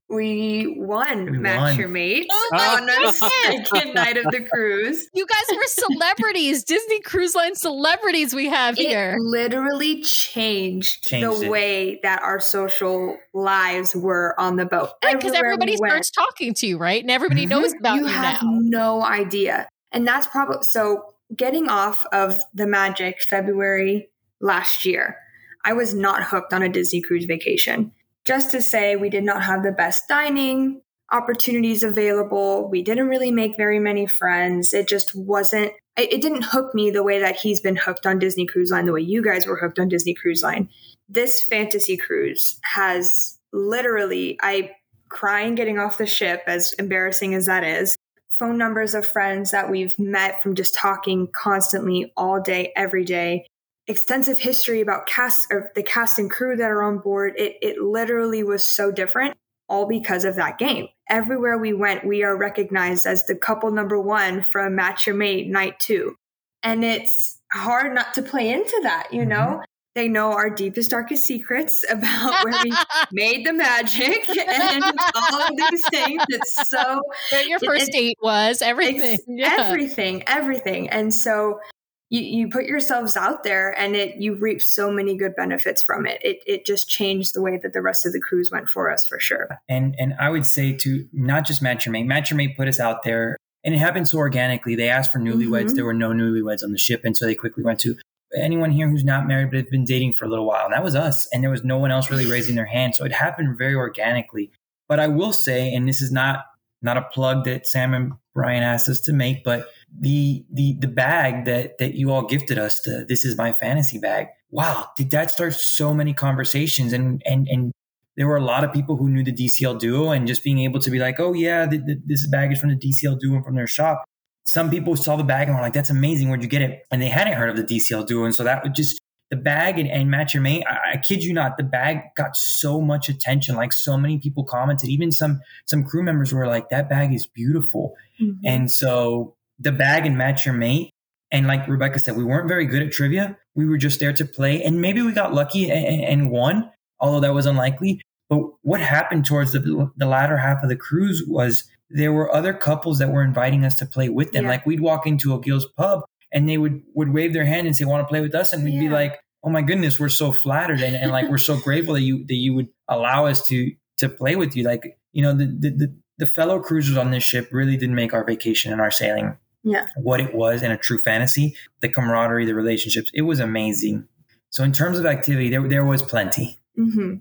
[0.08, 1.78] we won We Match won.
[1.78, 5.08] Your Mate Oh my on our second night of the cruise.
[5.14, 9.16] You guys were celebrities, Disney Cruise Line celebrities we have here.
[9.20, 11.50] Literally changed, Changed the it.
[11.50, 14.90] way that our social lives were on the boat.
[15.04, 17.00] Right, because Everywhere everybody we starts talking to you, right?
[17.00, 18.48] And everybody knows about you, you have now.
[18.60, 19.68] no idea.
[19.92, 25.16] And that's probably so getting off of the magic February last year,
[25.64, 27.92] I was not hooked on a Disney cruise vacation.
[28.24, 32.68] Just to say, we did not have the best dining opportunities available.
[32.70, 34.72] We didn't really make very many friends.
[34.72, 38.18] It just wasn't, it, it didn't hook me the way that he's been hooked on
[38.18, 40.68] Disney Cruise Line, the way you guys were hooked on Disney Cruise Line.
[41.08, 44.70] This fantasy cruise has literally, I
[45.08, 47.98] crying getting off the ship, as embarrassing as that is,
[48.40, 53.46] phone numbers of friends that we've met from just talking constantly all day, every day.
[53.86, 57.34] Extensive history about cast or the cast and crew that are on board.
[57.36, 59.36] It it literally was so different,
[59.68, 60.88] all because of that game.
[61.08, 65.48] Everywhere we went, we are recognized as the couple number one from Match Your Mate
[65.48, 66.16] Night Two,
[66.62, 69.08] and it's hard not to play into that.
[69.12, 69.28] You mm-hmm.
[69.28, 69.62] know,
[69.94, 72.72] they know our deepest, darkest secrets about where we
[73.12, 76.22] made the magic and all of these things.
[76.28, 79.18] It's so Where your first it- date was, everything.
[79.26, 79.54] Yeah.
[79.58, 80.88] everything, everything.
[80.90, 81.60] And so
[82.08, 86.06] you, you put yourselves out there and it you reap so many good benefits from
[86.06, 86.20] it.
[86.24, 89.06] It it just changed the way that the rest of the cruise went for us
[89.06, 89.60] for sure.
[89.68, 92.06] And and I would say to not just Match Your Mate.
[92.06, 94.74] Match Your Mate put us out there, and it happened so organically.
[94.74, 95.66] They asked for newlyweds.
[95.70, 95.74] Mhm.
[95.76, 97.94] There were no newlyweds on the ship, and so they quickly went to
[98.34, 100.64] anyone here who's not married but have been dating for a little while.
[100.64, 102.94] And that was us, and there was no one else really raising their hand.
[102.94, 104.50] So it happened very organically.
[104.88, 106.44] But I will say, and this is not
[106.82, 110.88] not a plug that Sam and Brian asked us to make, but the the the
[110.88, 114.28] bag that that you all gifted us, the this is my fantasy bag.
[114.50, 117.72] Wow, did that start so many conversations and and and
[118.16, 120.80] there were a lot of people who knew the DCL duo and just being able
[120.80, 123.44] to be like, oh yeah, th- th- this bag is from the DCL duo and
[123.44, 124.04] from their shop.
[124.50, 126.28] Some people saw the bag and were like, that's amazing.
[126.28, 126.84] Where'd you get it?
[126.90, 128.24] And they hadn't heard of the DCL duo.
[128.24, 130.64] And so that would just the bag and, and match your mate.
[130.68, 133.54] I, I, kid you not, the bag got so much attention.
[133.54, 137.28] Like so many people commented, even some some crew members were like, "That bag is
[137.28, 138.44] beautiful." Mm-hmm.
[138.44, 140.90] And so the bag and match your mate.
[141.30, 143.38] And like Rebecca said, we weren't very good at trivia.
[143.54, 147.20] We were just there to play, and maybe we got lucky and, and won, although
[147.20, 148.00] that was unlikely.
[148.28, 152.54] But what happened towards the, the latter half of the cruise was there were other
[152.54, 154.44] couples that were inviting us to play with them.
[154.44, 154.50] Yeah.
[154.50, 157.84] Like we'd walk into O'Gills pub and they would would wave their hand and say,
[157.84, 158.80] "Want to play with us?" And we'd yeah.
[158.80, 162.02] be like, "Oh my goodness, we're so flattered and, and like we're so grateful that
[162.02, 165.46] you that you would allow us to to play with you." Like you know, the
[165.46, 168.90] the the, the fellow cruisers on this ship really did make our vacation and our
[168.90, 171.56] sailing yeah what it was in a true fantasy.
[171.80, 174.06] The camaraderie, the relationships, it was amazing.
[174.50, 176.58] So in terms of activity, there there was plenty.
[176.78, 177.16] Mm-hmm.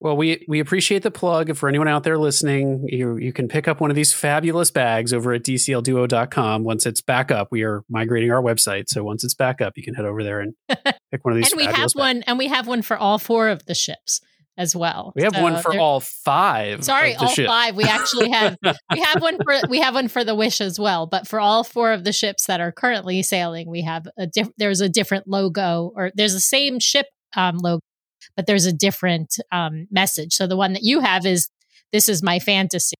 [0.00, 1.56] Well, we we appreciate the plug.
[1.56, 5.12] For anyone out there listening, you you can pick up one of these fabulous bags
[5.12, 6.64] over at dclduo.com.
[6.64, 8.84] Once it's back up, we are migrating our website.
[8.88, 11.50] So once it's back up, you can head over there and pick one of these.
[11.50, 11.94] and we have bags.
[11.96, 14.20] one, and we have one for all four of the ships
[14.58, 15.12] as well.
[15.16, 16.84] We have so one for all five.
[16.84, 17.74] Sorry, all five.
[17.74, 18.56] We actually have
[18.92, 21.06] we have one for we have one for the Wish as well.
[21.06, 24.52] But for all four of the ships that are currently sailing, we have a diff-
[24.58, 27.80] there's a different logo or there's the same ship um, logo
[28.34, 30.34] but there's a different um, message.
[30.34, 31.48] So the one that you have is
[31.92, 32.96] this is my fantasy.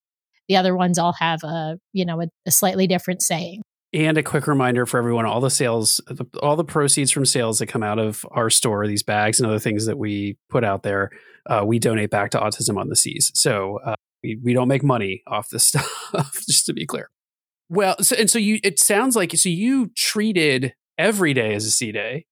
[0.49, 3.63] The other ones all have a you know a, a slightly different saying.
[3.93, 6.01] And a quick reminder for everyone: all the sales,
[6.43, 9.59] all the proceeds from sales that come out of our store, these bags and other
[9.59, 11.11] things that we put out there,
[11.47, 13.31] uh, we donate back to Autism on the Seas.
[13.35, 17.09] So uh, we, we don't make money off this stuff, just to be clear.
[17.69, 21.71] Well, so, and so you, it sounds like so you treated every day as a
[21.71, 22.27] sea day,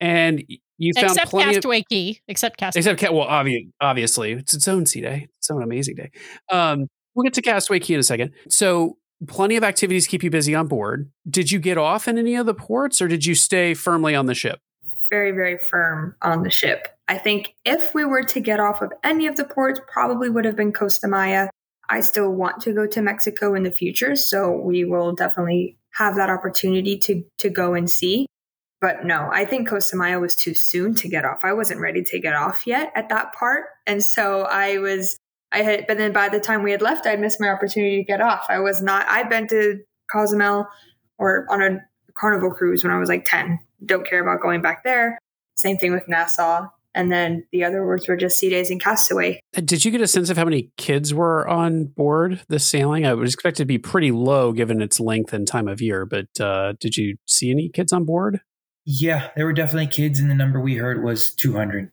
[0.00, 0.44] and
[0.78, 2.92] you found except plenty Castaway of, Cay, except Castaway.
[2.92, 5.28] Except well, obviously, obviously, it's its own sea day.
[5.38, 6.10] It's an amazing day.
[6.50, 8.32] Um, we'll get to Castaway Cay in a second.
[8.48, 11.10] So, plenty of activities keep you busy on board.
[11.28, 14.26] Did you get off in any of the ports, or did you stay firmly on
[14.26, 14.60] the ship?
[15.10, 16.88] Very, very firm on the ship.
[17.08, 20.44] I think if we were to get off of any of the ports, probably would
[20.44, 21.48] have been Costa Maya.
[21.88, 26.16] I still want to go to Mexico in the future, so we will definitely have
[26.16, 28.26] that opportunity to to go and see.
[28.80, 31.44] But no, I think Costa Maya was too soon to get off.
[31.44, 33.64] I wasn't ready to get off yet at that part.
[33.86, 35.18] And so I was,
[35.50, 38.04] I had, but then by the time we had left, I'd missed my opportunity to
[38.04, 38.46] get off.
[38.48, 40.68] I was not, I'd been to Cozumel
[41.18, 41.80] or on a
[42.14, 43.58] carnival cruise when I was like 10.
[43.84, 45.18] Don't care about going back there.
[45.56, 46.68] Same thing with Nassau.
[46.94, 49.40] And then the other words were just sea days and castaway.
[49.56, 53.06] Uh, did you get a sense of how many kids were on board this sailing?
[53.06, 56.06] I would expect it to be pretty low given its length and time of year,
[56.06, 58.40] but uh, did you see any kids on board?
[58.90, 61.90] Yeah, there were definitely kids, and the number we heard was 200.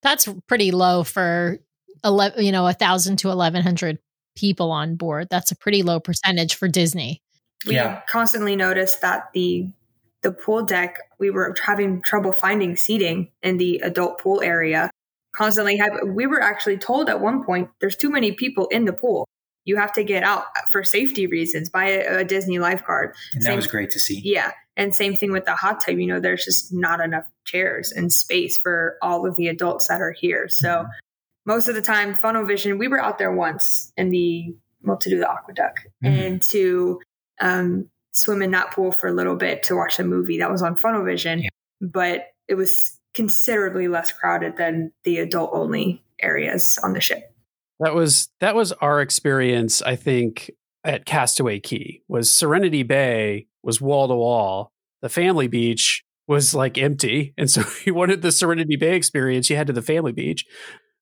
[0.00, 1.58] That's pretty low for
[2.04, 3.98] 11, you know, a thousand to 1100
[4.36, 5.26] people on board.
[5.28, 7.20] That's a pretty low percentage for Disney.
[7.66, 8.02] We yeah.
[8.08, 9.68] constantly noticed that the
[10.22, 14.88] the pool deck we were having trouble finding seating in the adult pool area.
[15.34, 18.92] Constantly have we were actually told at one point there's too many people in the
[18.92, 19.26] pool
[19.64, 23.14] you have to get out for safety reasons by a, a Disney lifeguard.
[23.34, 24.20] And that was great to see.
[24.24, 24.52] Yeah.
[24.76, 25.98] And same thing with the hot tub.
[25.98, 30.02] You know, there's just not enough chairs and space for all of the adults that
[30.02, 30.48] are here.
[30.48, 30.90] So mm-hmm.
[31.46, 35.10] most of the time, Funnel Vision, we were out there once in the, well, to
[35.10, 35.72] do the AquaDuck
[36.04, 36.06] mm-hmm.
[36.06, 37.00] and to
[37.40, 40.62] um, swim in that pool for a little bit to watch a movie that was
[40.62, 41.40] on Funnel Vision.
[41.40, 41.48] Yeah.
[41.80, 47.32] But it was considerably less crowded than the adult only areas on the ship.
[47.80, 50.50] That was that was our experience, I think,
[50.86, 54.72] at Castaway Cay Was Serenity Bay was wall to wall.
[55.02, 59.56] The family beach was like empty, and so you wanted the Serenity Bay experience, you
[59.56, 60.44] head to the family beach.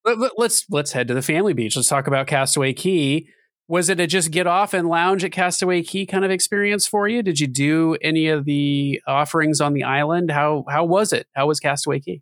[0.04, 1.76] Let, us let's, let's head to the family beach.
[1.76, 3.26] Let's talk about Castaway Cay.
[3.68, 7.08] Was it a just get off and lounge at Castaway Cay kind of experience for
[7.08, 7.22] you?
[7.22, 10.30] Did you do any of the offerings on the island?
[10.30, 11.26] How how was it?
[11.34, 12.20] How was Castaway Cay?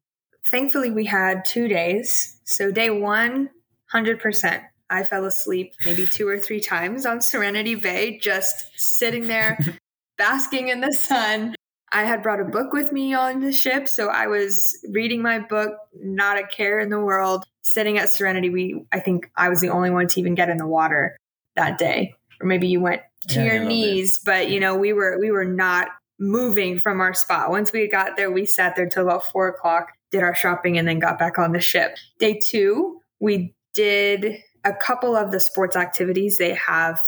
[0.50, 2.40] Thankfully, we had two days.
[2.44, 3.50] So day one
[3.92, 4.62] 100%.
[4.92, 9.58] I fell asleep maybe two or three times on Serenity Bay, just sitting there,
[10.18, 11.54] basking in the sun.
[11.90, 15.38] I had brought a book with me on the ship, so I was reading my
[15.38, 17.44] book, not a care in the world.
[17.62, 20.58] Sitting at Serenity, we I think I was the only one to even get in
[20.58, 21.16] the water
[21.56, 25.18] that day, or maybe you went to yeah, your knees, but you know we were
[25.18, 27.50] we were not moving from our spot.
[27.50, 30.86] Once we got there, we sat there till about four o'clock, did our shopping, and
[30.86, 31.96] then got back on the ship.
[32.18, 36.38] Day two, we did a couple of the sports activities.
[36.38, 37.00] They have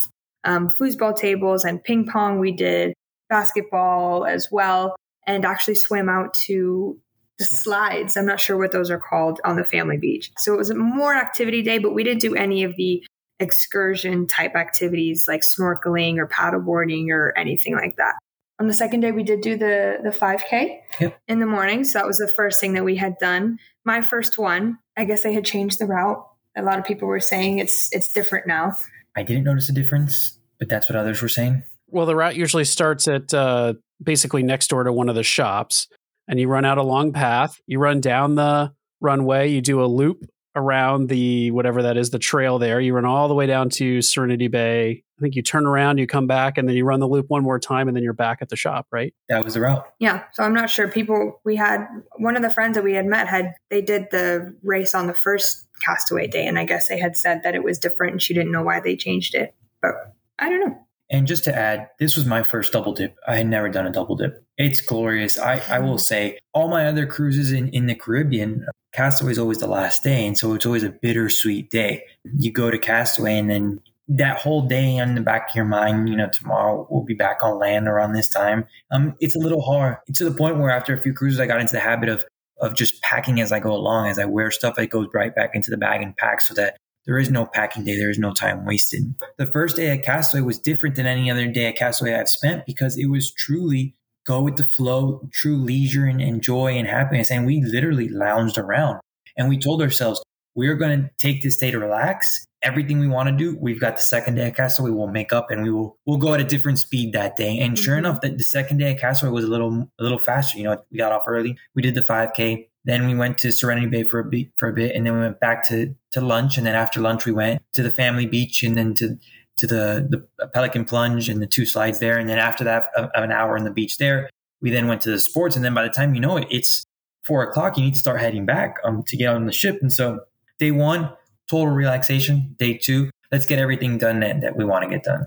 [0.45, 2.39] um, foosball tables and ping pong.
[2.39, 2.93] We did
[3.29, 4.95] basketball as well,
[5.27, 6.99] and actually swam out to
[7.39, 8.17] the slides.
[8.17, 10.31] I'm not sure what those are called on the family beach.
[10.39, 13.03] So it was a more activity day, but we didn't do any of the
[13.41, 18.15] excursion type activities like snorkeling or paddleboarding or anything like that.
[18.61, 21.19] on the second day we did do the the 5k Yep.
[21.27, 24.39] in the morning so that was the first thing that we had done my first
[24.39, 26.25] one i guess they had changed the route
[26.57, 28.73] a lot of people were saying it's it's different now
[29.17, 31.63] I didn't notice a difference, but that's what others were saying.
[31.89, 35.87] Well, the route usually starts at uh, basically next door to one of the shops,
[36.27, 37.61] and you run out a long path.
[37.67, 39.51] You run down the runway.
[39.51, 40.25] You do a loop
[40.57, 42.81] around the whatever that is, the trail there.
[42.81, 45.03] You run all the way down to Serenity Bay.
[45.19, 47.43] I think you turn around, you come back, and then you run the loop one
[47.43, 49.15] more time, and then you're back at the shop, right?
[49.29, 49.87] That was the route.
[49.99, 51.87] yeah so i'm not sure people we had
[52.17, 55.15] one of the friends that we had met had they did the race on the
[55.15, 58.35] first castaway day and i guess they had said that it was different and she
[58.35, 59.93] didn't know why they changed it but
[60.39, 60.79] i don't know
[61.11, 63.15] And just to add, this was my first double dip.
[63.29, 64.43] I had never done a double dip.
[64.57, 65.39] It's glorious.
[65.39, 66.01] I, I will mm.
[66.01, 70.27] say, all my other cruises in, in the Caribbean, Castaway is always the last day.
[70.27, 72.05] And so it's always a bittersweet day.
[72.37, 76.09] You go to Castaway, and then that whole day on the back of your mind,
[76.09, 78.67] you know, tomorrow we'll be back on land around this time.
[78.91, 81.61] Um, it's a little hard to the point where after a few cruises, I got
[81.61, 82.25] into the habit of
[82.61, 84.09] of just packing as I go along.
[84.09, 86.77] As I wear stuff, it goes right back into the bag and pack so that
[87.05, 87.97] there is no packing day.
[87.97, 89.15] There is no time wasted.
[89.39, 92.65] The first day at Castaway was different than any other day at Castaway I've spent
[92.65, 97.31] because it was truly go with the flow, true leisure and, and joy and happiness.
[97.31, 99.01] And we literally lounged around
[99.37, 100.23] and we told ourselves,
[100.55, 102.47] we're going to take this day to relax.
[102.63, 104.91] Everything we want to do, we've got the second day at Castaway.
[104.91, 107.59] We'll make up and we will we'll go at a different speed that day.
[107.59, 107.99] And sure Mhm.
[107.99, 110.57] enough, that the second day at Castaway was a little a little faster.
[110.57, 111.59] You know, we got off early.
[111.75, 112.69] We did the 5K.
[112.87, 115.21] Then we went to Serenity Bay for a bit, for a bit, and then we
[115.21, 116.57] went back to to lunch.
[116.57, 119.19] And then after lunch, we went to the family beach, and then to
[119.59, 122.19] to the the Pelican Plunge and the two slides there.
[122.19, 125.11] And then after that, of an hour on the beach there, we then went to
[125.11, 125.57] the sports.
[125.57, 126.85] And then by the time you know it, it's
[127.27, 127.77] four o'clock.
[127.77, 129.79] You need to start heading back um, to get on the ship.
[129.81, 130.21] And so
[130.59, 131.11] day one,
[131.49, 132.57] total relaxation.
[132.59, 135.27] Day two, let's get everything done that, that we want to get done.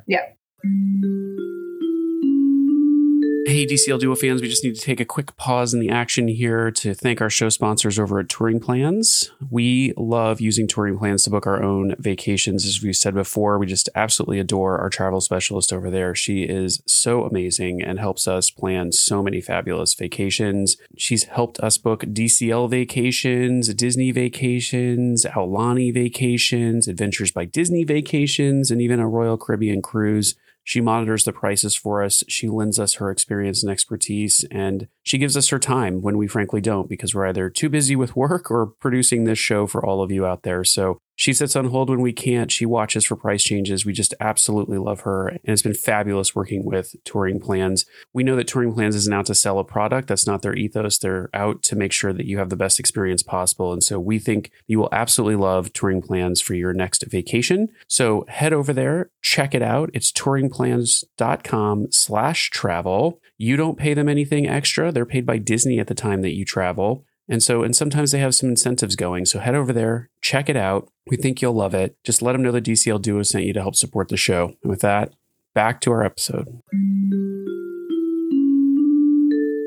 [3.47, 6.27] Hey, DCL Duo fans, we just need to take a quick pause in the action
[6.27, 9.31] here to thank our show sponsors over at Touring Plans.
[9.49, 12.65] We love using Touring Plans to book our own vacations.
[12.65, 16.13] As we've said before, we just absolutely adore our travel specialist over there.
[16.13, 20.75] She is so amazing and helps us plan so many fabulous vacations.
[20.97, 28.81] She's helped us book DCL vacations, Disney vacations, Aulani vacations, Adventures by Disney vacations, and
[28.81, 30.35] even a Royal Caribbean cruise.
[30.67, 32.25] She monitors the prices for us.
[32.27, 36.27] She lends us her experience and expertise, and she gives us her time when we
[36.27, 40.03] frankly don't because we're either too busy with work or producing this show for all
[40.03, 40.65] of you out there.
[40.65, 42.51] So she sits on hold when we can't.
[42.51, 43.85] She watches for price changes.
[43.85, 47.85] We just absolutely love her, and it's been fabulous working with Touring Plans.
[48.13, 50.09] We know that Touring Plans isn't out to sell a product.
[50.09, 50.99] That's not their ethos.
[50.99, 53.73] They're out to make sure that you have the best experience possible.
[53.73, 57.69] And so we think you will absolutely love Touring Plans for your next vacation.
[57.87, 59.89] So head over there, check it out.
[59.95, 63.19] It's touringplans.com slash travel.
[63.39, 64.91] You don't pay them anything extra.
[64.91, 67.05] They're paid by Disney at the time that you travel.
[67.29, 69.25] And so, and sometimes they have some incentives going.
[69.25, 70.89] So head over there, check it out.
[71.09, 71.95] We think you'll love it.
[72.03, 74.53] Just let them know the DCL Duo sent you to help support the show.
[74.63, 75.13] And with that,
[75.53, 76.47] back to our episode.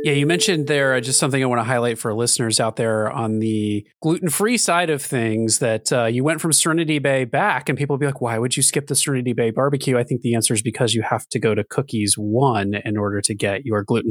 [0.02, 3.10] Yeah, you mentioned there uh, just something I want to highlight for listeners out there
[3.10, 7.68] on the gluten free side of things that uh, you went from Serenity Bay back,
[7.68, 9.98] and people will be like, why would you skip the Serenity Bay barbecue?
[9.98, 13.20] I think the answer is because you have to go to Cookies One in order
[13.20, 14.10] to get your gluten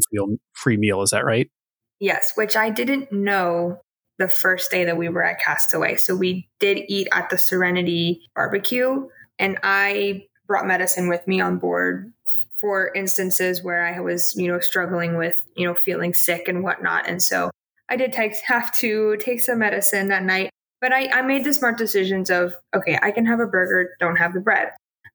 [0.54, 1.02] free meal.
[1.02, 1.50] Is that right?
[2.00, 3.82] Yes, which I didn't know
[4.18, 5.96] the first day that we were at Castaway.
[5.96, 9.08] So we did eat at the Serenity barbecue,
[9.38, 12.12] and I brought medicine with me on board
[12.60, 17.08] for instances where I was, you know, struggling with, you know, feeling sick and whatnot.
[17.08, 17.52] And so
[17.88, 20.50] I did take, have to take some medicine that night.
[20.82, 24.16] But I, I made the smart decisions of, okay, I can have a burger, don't
[24.16, 24.70] have the bread.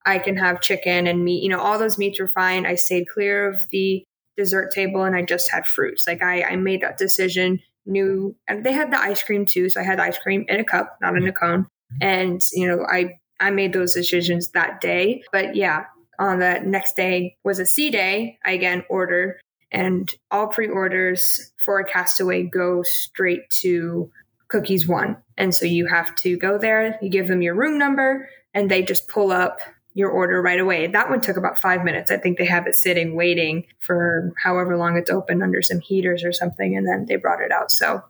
[0.07, 1.43] I can have chicken and meat.
[1.43, 2.67] You know, all those meats were fine.
[2.67, 4.05] I stayed clear of the
[4.37, 6.07] dessert table and I just had fruits.
[6.07, 9.69] Like I, I made that decision, knew, and they had the ice cream too.
[9.69, 11.67] So I had ice cream in a cup, not in a cone.
[12.01, 15.23] And, you know, I, I made those decisions that day.
[15.33, 15.85] But yeah,
[16.19, 18.39] on the next day was a C day.
[18.45, 24.11] I again ordered and all pre-orders for a castaway go straight to
[24.49, 25.17] cookies one.
[25.37, 28.83] And so you have to go there, you give them your room number and they
[28.83, 29.59] just pull up
[29.95, 30.87] your order right away.
[30.89, 32.11] That one took about five minutes.
[32.11, 36.25] I think they have it sitting waiting for however long it's open under some heaters
[36.25, 36.77] or something.
[36.77, 37.71] And then they brought it out.
[37.71, 38.03] So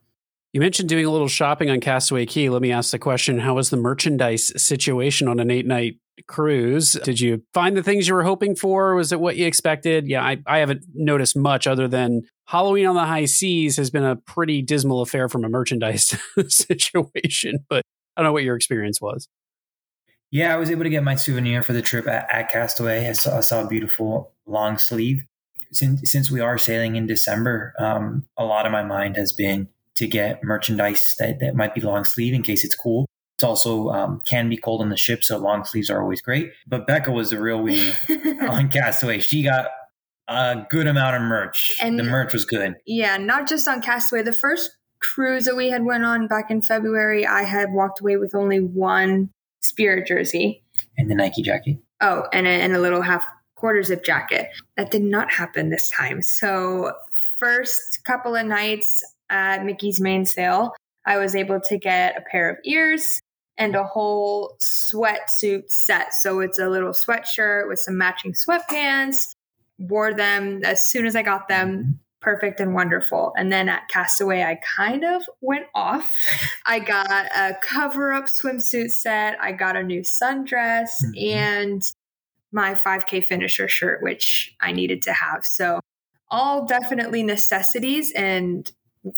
[0.55, 2.49] you mentioned doing a little shopping on Castaway Cay.
[2.49, 6.93] Let me ask the question How was the merchandise situation on an eight night cruise?
[7.03, 8.95] Did you find the things you were hoping for?
[8.95, 10.07] Was it what you expected?
[10.07, 14.05] Yeah, I, I haven't noticed much other than Halloween on the high seas has been
[14.05, 16.17] a pretty dismal affair from a merchandise
[16.49, 17.83] situation, but
[18.17, 19.29] I don't know what your experience was.
[20.35, 23.09] Yeah, I was able to get my souvenir for the trip at, at Castaway.
[23.09, 25.25] I saw, I saw a beautiful long sleeve
[25.75, 29.69] since since we are sailing in December, um, a lot of my mind has been
[29.97, 33.07] to get merchandise that, that might be long sleeve in case it's cool.
[33.37, 36.53] It's also um, can be cold on the ship, so long sleeves are always great.
[36.67, 37.95] But Becca was the real winner
[38.49, 39.19] on Castaway.
[39.21, 39.67] She got
[40.29, 41.77] a good amount of merch.
[41.81, 42.77] And the merch was good.
[42.87, 44.23] Yeah, not just on Castaway.
[44.23, 44.71] The first
[45.01, 48.59] cruise that we had went on back in February, I had walked away with only
[48.59, 49.31] one
[49.65, 50.63] Spirit jersey
[50.97, 51.79] and the Nike jacket.
[52.01, 53.25] Oh, and a, and a little half
[53.57, 54.49] quarter zip jacket.
[54.77, 56.23] That did not happen this time.
[56.23, 56.93] So
[57.39, 60.73] first couple of nights at Mickey's main mainsail,
[61.07, 63.21] I was able to get a pair of ears
[63.57, 66.15] and a whole sweatsuit set.
[66.15, 69.35] So it's a little sweatshirt with some matching sweatpants.
[69.79, 71.79] Wore them as soon as I got them.
[71.79, 71.91] Mm-hmm.
[72.25, 73.35] Perfect and wonderful.
[73.37, 76.11] And then at Castaway, I kind of went off.
[76.67, 79.37] I got a cover up swimsuit set.
[79.43, 81.39] I got a new sundress mm-hmm.
[81.39, 81.83] and
[82.51, 85.45] my 5K finisher shirt, which I needed to have.
[85.45, 85.81] So,
[86.31, 88.73] all definitely necessities and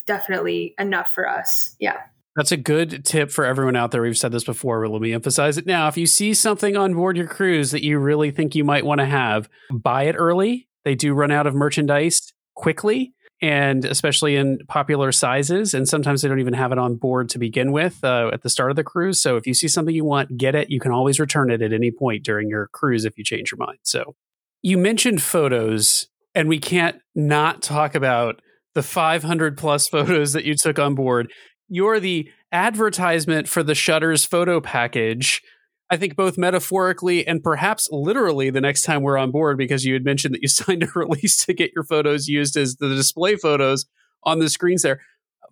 [0.05, 1.77] definitely enough for us.
[1.79, 2.01] Yeah.
[2.35, 4.01] That's a good tip for everyone out there.
[4.01, 5.87] We've said this before, but let me emphasize it now.
[5.87, 8.99] If you see something on board your cruise that you really think you might want
[8.99, 10.67] to have, buy it early.
[10.83, 15.73] They do run out of merchandise quickly and especially in popular sizes.
[15.73, 18.49] And sometimes they don't even have it on board to begin with uh, at the
[18.49, 19.21] start of the cruise.
[19.21, 20.71] So if you see something you want, get it.
[20.71, 23.59] You can always return it at any point during your cruise if you change your
[23.59, 23.77] mind.
[23.83, 24.15] So
[24.63, 28.41] you mentioned photos, and we can't not talk about
[28.73, 31.31] the 500 plus photos that you took on board.
[31.69, 35.43] You're the advertisement for the Shutters photo package.
[35.89, 39.93] I think both metaphorically and perhaps literally the next time we're on board, because you
[39.93, 43.35] had mentioned that you signed a release to get your photos used as the display
[43.35, 43.85] photos
[44.23, 45.01] on the screens there.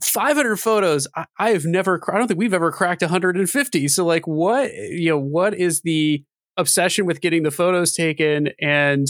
[0.01, 1.07] 500 photos.
[1.15, 3.88] I, I have never, I don't think we've ever cracked 150.
[3.88, 6.23] So, like, what, you know, what is the
[6.57, 8.49] obsession with getting the photos taken?
[8.59, 9.07] And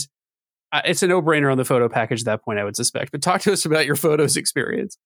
[0.72, 3.10] uh, it's a no brainer on the photo package at that point, I would suspect.
[3.10, 4.96] But talk to us about your photos experience.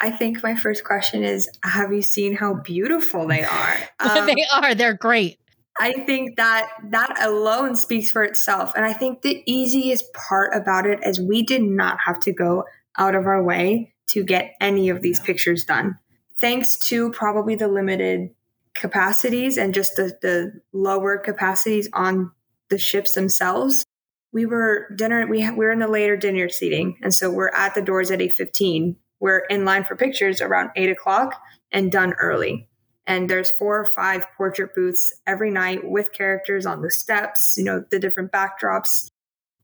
[0.00, 3.76] I think my first question is Have you seen how beautiful they are?
[4.00, 4.76] Um, they are.
[4.76, 5.40] They're great.
[5.78, 8.72] I think that that alone speaks for itself.
[8.74, 12.64] And I think the easiest part about it is we did not have to go
[12.96, 15.98] out of our way to get any of these pictures done.
[16.40, 18.30] Thanks to probably the limited
[18.74, 22.32] capacities and just the, the lower capacities on
[22.70, 23.84] the ships themselves,
[24.32, 27.82] we were dinner we we're in the later dinner seating and so we're at the
[27.82, 31.40] doors at 8.15 we're in line for pictures around 8 o'clock
[31.72, 32.67] and done early
[33.08, 37.64] and there's four or five portrait booths every night with characters on the steps you
[37.64, 39.10] know the different backdrops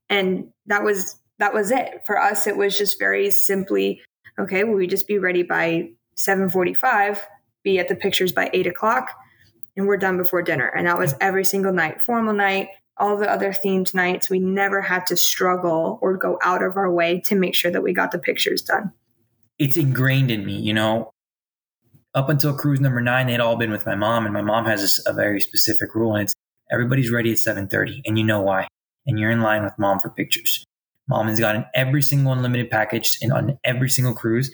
[0.08, 4.00] and that was that was it for us it was just very simply
[4.40, 7.20] okay will we just be ready by 7.45
[7.62, 9.10] be at the pictures by 8 o'clock
[9.76, 13.30] and we're done before dinner and that was every single night formal night all the
[13.30, 17.34] other themed nights, we never had to struggle or go out of our way to
[17.34, 18.92] make sure that we got the pictures done.
[19.58, 21.10] It's ingrained in me, you know.
[22.14, 25.02] Up until cruise number nine, they'd all been with my mom, and my mom has
[25.06, 26.34] a very specific rule, and it's
[26.70, 28.68] everybody's ready at seven thirty, and you know why.
[29.06, 30.64] And you're in line with mom for pictures.
[31.08, 34.50] Mom has gotten every single unlimited package and on every single cruise.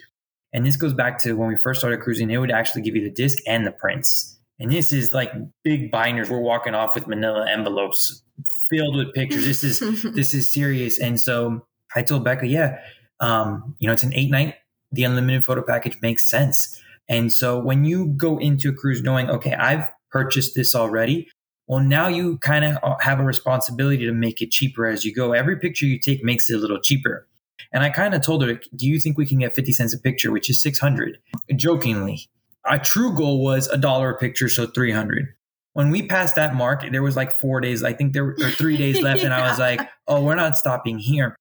[0.52, 3.04] And this goes back to when we first started cruising, it would actually give you
[3.04, 4.38] the disc and the prints.
[4.58, 5.32] And this is like
[5.62, 6.28] big binders.
[6.28, 8.22] We're walking off with manila envelopes
[8.68, 9.44] filled with pictures.
[9.44, 10.98] This is this is serious.
[10.98, 12.80] And so I told Becca, yeah,
[13.20, 14.56] um, you know, it's an eight night.
[14.92, 16.80] The unlimited photo package makes sense.
[17.10, 21.28] And so when you go into a cruise knowing, okay, I've purchased this already.
[21.66, 25.32] Well, now you kind of have a responsibility to make it cheaper as you go.
[25.32, 27.26] Every picture you take makes it a little cheaper.
[27.72, 29.98] And I kind of told her, do you think we can get 50 cents a
[29.98, 31.18] picture, which is 600?
[31.54, 32.28] Jokingly.
[32.64, 35.34] Our true goal was a dollar a picture, so 300
[35.72, 37.84] when we passed that mark, there was like four days.
[37.84, 40.98] I think there were three days left, and I was like, "Oh, we're not stopping
[40.98, 41.36] here."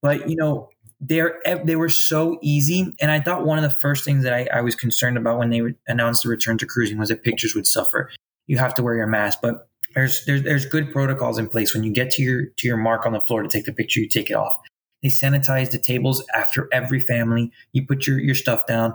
[0.00, 0.70] But you know,
[1.02, 4.48] they're they were so easy, and I thought one of the first things that I,
[4.52, 7.66] I was concerned about when they announced the return to cruising was that pictures would
[7.66, 8.10] suffer.
[8.46, 11.74] You have to wear your mask, but there's there's there's good protocols in place.
[11.74, 14.00] When you get to your to your mark on the floor to take the picture,
[14.00, 14.56] you take it off.
[15.02, 17.50] They sanitize the tables after every family.
[17.72, 18.94] You put your your stuff down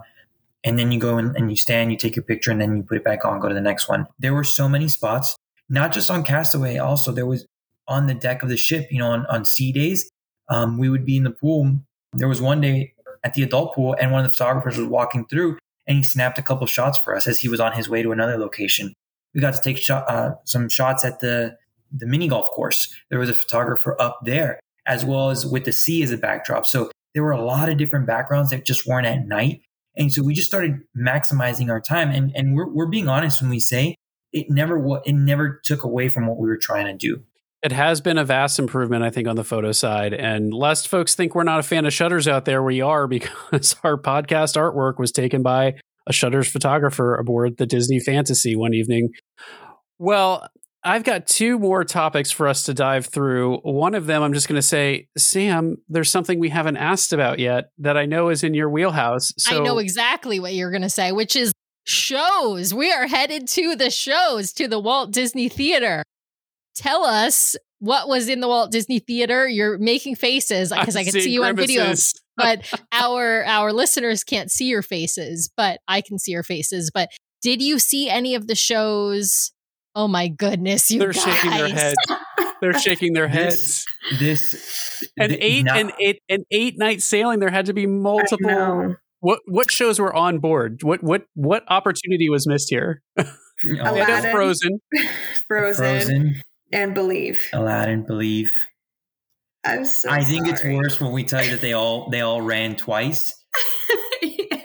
[0.63, 2.83] and then you go and, and you stand, you take your picture, and then you
[2.83, 4.07] put it back on, go to the next one.
[4.19, 5.35] There were so many spots,
[5.69, 7.45] not just on Castaway, also there was
[7.87, 10.09] on the deck of the ship, you know, on, on sea days,
[10.49, 11.79] um, we would be in the pool.
[12.17, 12.93] There was one day
[13.23, 15.57] at the adult pool, and one of the photographers was walking through,
[15.87, 18.11] and he snapped a couple shots for us as he was on his way to
[18.11, 18.93] another location.
[19.33, 21.57] We got to take shot, uh, some shots at the
[21.91, 22.93] the mini golf course.
[23.09, 26.65] There was a photographer up there, as well as with the sea as a backdrop.
[26.65, 29.61] So there were a lot of different backgrounds that just weren't at night.
[29.95, 32.11] And so we just started maximizing our time.
[32.11, 33.95] And, and we're, we're being honest when we say
[34.33, 37.23] it never, it never took away from what we were trying to do.
[37.67, 40.13] It has been a vast improvement, I think, on the photo side.
[40.13, 43.75] And lest folks think we're not a fan of shutters out there, we are because
[43.83, 45.73] our podcast artwork was taken by
[46.07, 49.09] a shutters photographer aboard the Disney Fantasy one evening.
[49.99, 50.47] Well,
[50.81, 53.57] I've got two more topics for us to dive through.
[53.57, 57.37] One of them, I'm just going to say, Sam, there's something we haven't asked about
[57.37, 59.33] yet that I know is in your wheelhouse.
[59.37, 61.51] So- I know exactly what you're going to say, which is
[61.83, 62.73] shows.
[62.73, 66.03] We are headed to the shows, to the Walt Disney Theater.
[66.77, 69.47] Tell us what was in the Walt Disney Theater.
[69.47, 71.77] You're making faces because I, I, can see you grimaces.
[71.77, 76.43] on videos, but our our listeners can't see your faces, but I can see your
[76.43, 76.91] faces.
[76.93, 77.09] But
[77.41, 79.51] did you see any of the shows?
[79.95, 81.23] Oh my goodness, you They're guys.
[81.23, 81.97] shaking their heads.
[82.61, 83.85] They're shaking their heads.
[84.19, 87.39] This, this an eight not, an eight an eight night sailing.
[87.39, 88.95] There had to be multiple.
[89.19, 90.83] What what shows were on board?
[90.83, 93.01] What what what opportunity was missed here?
[93.63, 94.79] Aladdin, Frozen,
[95.47, 96.41] Frozen, Frozen,
[96.71, 97.41] and Believe.
[97.53, 98.51] Aladdin, Believe.
[99.65, 100.09] I'm so.
[100.09, 100.75] I think sorry.
[100.75, 103.33] it's worse when we tell you that they all they all ran twice.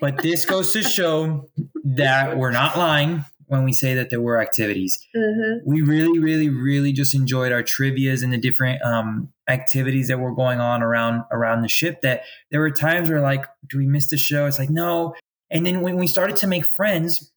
[0.02, 1.48] But this goes to show
[1.84, 4.98] that we're not lying when we say that there were activities.
[5.14, 5.70] Mm-hmm.
[5.70, 10.34] We really, really, really just enjoyed our trivia's and the different um, activities that were
[10.34, 12.00] going on around around the ship.
[12.00, 14.46] That there were times where like, do we miss the show?
[14.46, 15.14] It's like no.
[15.52, 17.30] And then when we started to make friends,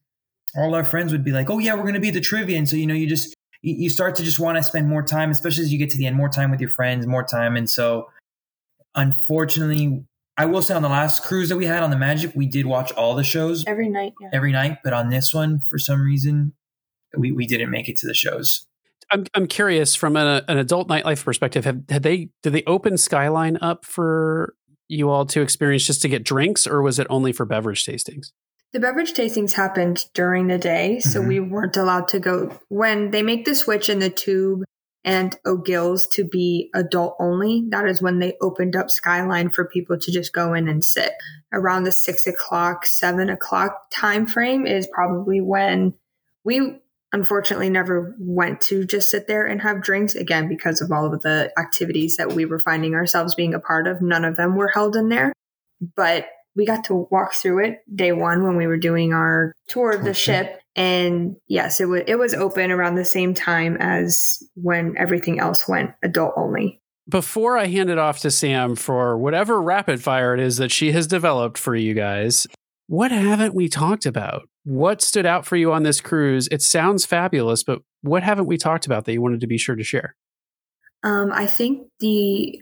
[0.56, 2.68] all our friends would be like, "Oh yeah, we're going to be the trivia," and
[2.68, 3.32] so you know, you just
[3.74, 6.06] you start to just want to spend more time, especially as you get to the
[6.06, 7.56] end, more time with your friends, more time.
[7.56, 8.08] And so,
[8.94, 10.04] unfortunately,
[10.36, 12.66] I will say on the last cruise that we had on the Magic, we did
[12.66, 14.12] watch all the shows every night.
[14.20, 14.28] Yeah.
[14.32, 16.52] Every night, but on this one, for some reason,
[17.16, 18.66] we, we didn't make it to the shows.
[19.10, 21.64] I'm I'm curious from an, an adult nightlife perspective.
[21.64, 24.54] Have had they did they open Skyline up for
[24.88, 28.32] you all to experience just to get drinks, or was it only for beverage tastings?
[28.72, 31.28] The beverage tastings happened during the day, so mm-hmm.
[31.28, 34.64] we weren't allowed to go when they make the switch in the tube
[35.06, 37.64] and O'Gill's to be adult only.
[37.70, 41.12] That is when they opened up Skyline for people to just go in and sit.
[41.52, 45.94] Around the six o'clock, seven o'clock time frame is probably when
[46.44, 46.80] we
[47.12, 51.22] unfortunately never went to just sit there and have drinks again because of all of
[51.22, 54.02] the activities that we were finding ourselves being a part of.
[54.02, 55.32] None of them were held in there.
[55.94, 59.90] But we got to walk through it day one when we were doing our tour
[59.90, 60.60] of the ship.
[60.74, 65.68] And yes, it was it was open around the same time as when everything else
[65.68, 66.80] went adult only.
[67.08, 70.90] Before I hand it off to Sam for whatever rapid fire it is that she
[70.92, 72.48] has developed for you guys,
[72.88, 74.48] what haven't we talked about?
[74.64, 76.48] What stood out for you on this cruise?
[76.50, 79.76] It sounds fabulous, but what haven't we talked about that you wanted to be sure
[79.76, 80.16] to share?
[81.04, 82.60] Um, I think the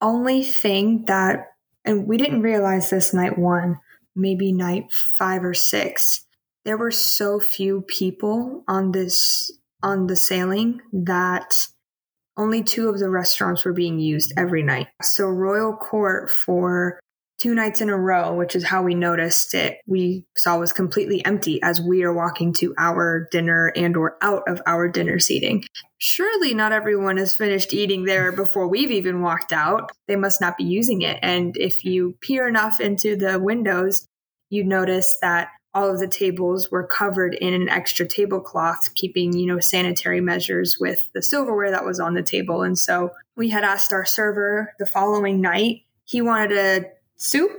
[0.00, 1.46] only thing that
[1.84, 2.44] and we didn't mm.
[2.44, 3.78] realize this night one,
[4.14, 6.24] maybe night five or six.
[6.64, 9.50] There were so few people on this
[9.82, 11.66] on the sailing that
[12.36, 14.88] only two of the restaurants were being used every night.
[15.02, 17.00] So Royal Court for
[17.38, 21.24] two nights in a row, which is how we noticed it, we saw was completely
[21.24, 25.64] empty as we are walking to our dinner and or out of our dinner seating.
[25.98, 29.92] Surely not everyone has finished eating there before we've even walked out.
[30.06, 31.18] They must not be using it.
[31.22, 34.06] And if you peer enough into the windows,
[34.50, 39.46] you notice that all of the tables were covered in an extra tablecloth, keeping, you
[39.46, 42.62] know, sanitary measures with the silverware that was on the table.
[42.62, 45.82] And so we had asked our server the following night.
[46.04, 46.84] He wanted a
[47.22, 47.50] soup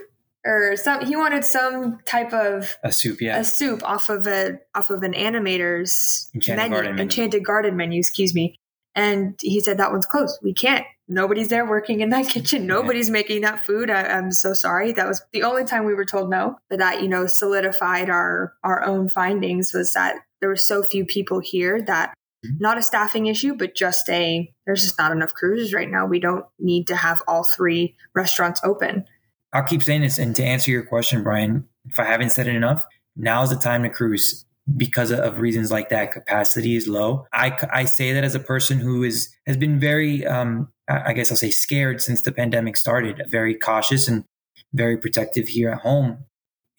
[0.46, 4.60] or some he wanted some type of a soup yeah a soup off of a
[4.76, 7.04] off of an animator's enchanted menu, garden menu.
[7.04, 8.56] enchanted garden menu excuse me
[8.96, 13.08] and he said that one's closed we can't nobody's there working in that kitchen nobody's
[13.08, 13.14] yeah.
[13.14, 16.30] making that food I, i'm so sorry that was the only time we were told
[16.30, 20.84] no but that you know solidified our our own findings was that there were so
[20.84, 22.14] few people here that
[22.46, 22.58] mm-hmm.
[22.60, 26.06] not a staffing issue, but just a there's just not enough cruises right now.
[26.06, 29.06] We don't need to have all three restaurants open.
[29.54, 30.18] I'll keep saying this.
[30.18, 32.86] And to answer your question, Brian, if I haven't said it enough,
[33.16, 34.46] now is the time to cruise
[34.76, 36.12] because of reasons like that.
[36.12, 37.28] Capacity is low.
[37.34, 41.32] I, I say that as a person who is has been very, um, I guess
[41.32, 43.22] I'll say, scared since the pandemic started.
[43.28, 44.26] Very cautious and
[44.74, 46.26] very protective here at home,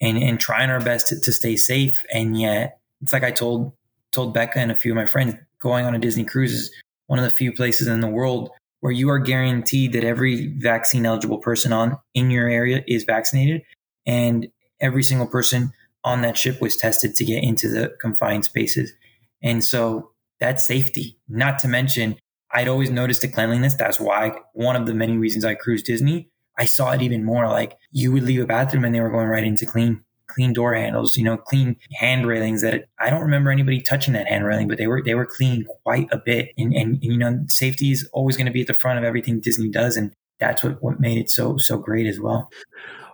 [0.01, 2.03] and and trying our best to, to stay safe.
[2.13, 3.73] And yet, it's like I told
[4.11, 6.71] told Becca and a few of my friends, going on a Disney cruise is
[7.07, 8.49] one of the few places in the world
[8.85, 13.63] where you are guaranteed that every vaccine eligible person on in your area is vaccinated
[14.05, 14.47] and
[14.79, 15.73] every single person
[16.03, 18.93] on that ship was tested to get into the confined spaces.
[19.41, 21.17] And so that's safety.
[21.27, 22.17] Not to mention,
[22.53, 23.73] I'd always noticed the cleanliness.
[23.73, 26.29] That's why one of the many reasons I cruise Disney.
[26.55, 29.29] I saw it even more like you would leave a bathroom and they were going
[29.29, 30.04] right into clean.
[30.27, 34.27] Clean door handles, you know, clean hand railings that I don't remember anybody touching that
[34.27, 36.49] hand railing, but they were, they were clean quite a bit.
[36.57, 39.05] And, and, and you know, safety is always going to be at the front of
[39.05, 39.97] everything Disney does.
[39.97, 42.49] And that's what, what made it so, so great as well.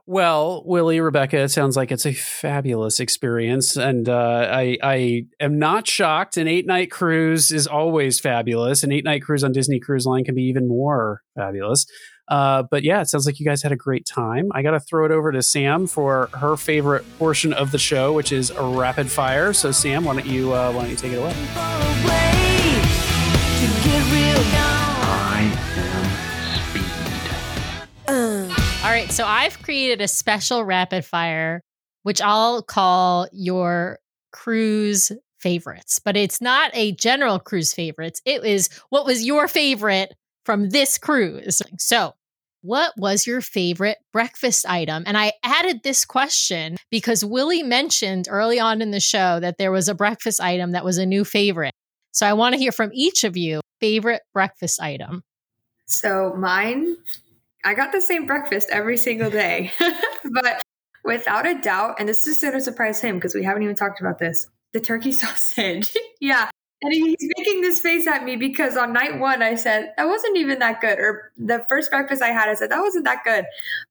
[0.07, 5.59] Well, Willie, Rebecca, it sounds like it's a fabulous experience, and uh, I, I am
[5.59, 6.37] not shocked.
[6.37, 8.83] An eight night cruise is always fabulous.
[8.83, 11.85] An eight night cruise on Disney Cruise Line can be even more fabulous.
[12.31, 14.47] Uh, but yeah, it sounds like you guys had a great time.
[14.53, 18.13] I got to throw it over to Sam for her favorite portion of the show,
[18.13, 19.51] which is a rapid fire.
[19.51, 21.35] So, Sam, why don't you uh, why don't you take it away?
[28.83, 31.61] All right, so I've created a special rapid fire,
[32.03, 33.99] which I'll call your
[34.31, 38.21] cruise favorites, but it's not a general cruise favorites.
[38.25, 40.13] It is what was your favorite
[40.45, 41.61] from this cruise.
[41.77, 42.13] So,
[42.61, 45.03] what was your favorite breakfast item?
[45.05, 49.71] And I added this question because Willie mentioned early on in the show that there
[49.71, 51.73] was a breakfast item that was a new favorite.
[52.11, 55.23] So I want to hear from each of you favorite breakfast item.
[55.87, 56.97] So mine
[57.63, 59.71] I got the same breakfast every single day.
[59.79, 60.61] but
[61.03, 64.01] without a doubt, and this is going to surprise him because we haven't even talked
[64.01, 65.95] about this the turkey sausage.
[66.19, 66.49] yeah.
[66.83, 70.37] And he's making this face at me because on night one, I said, that wasn't
[70.37, 70.97] even that good.
[70.97, 73.45] Or the first breakfast I had, I said, that wasn't that good.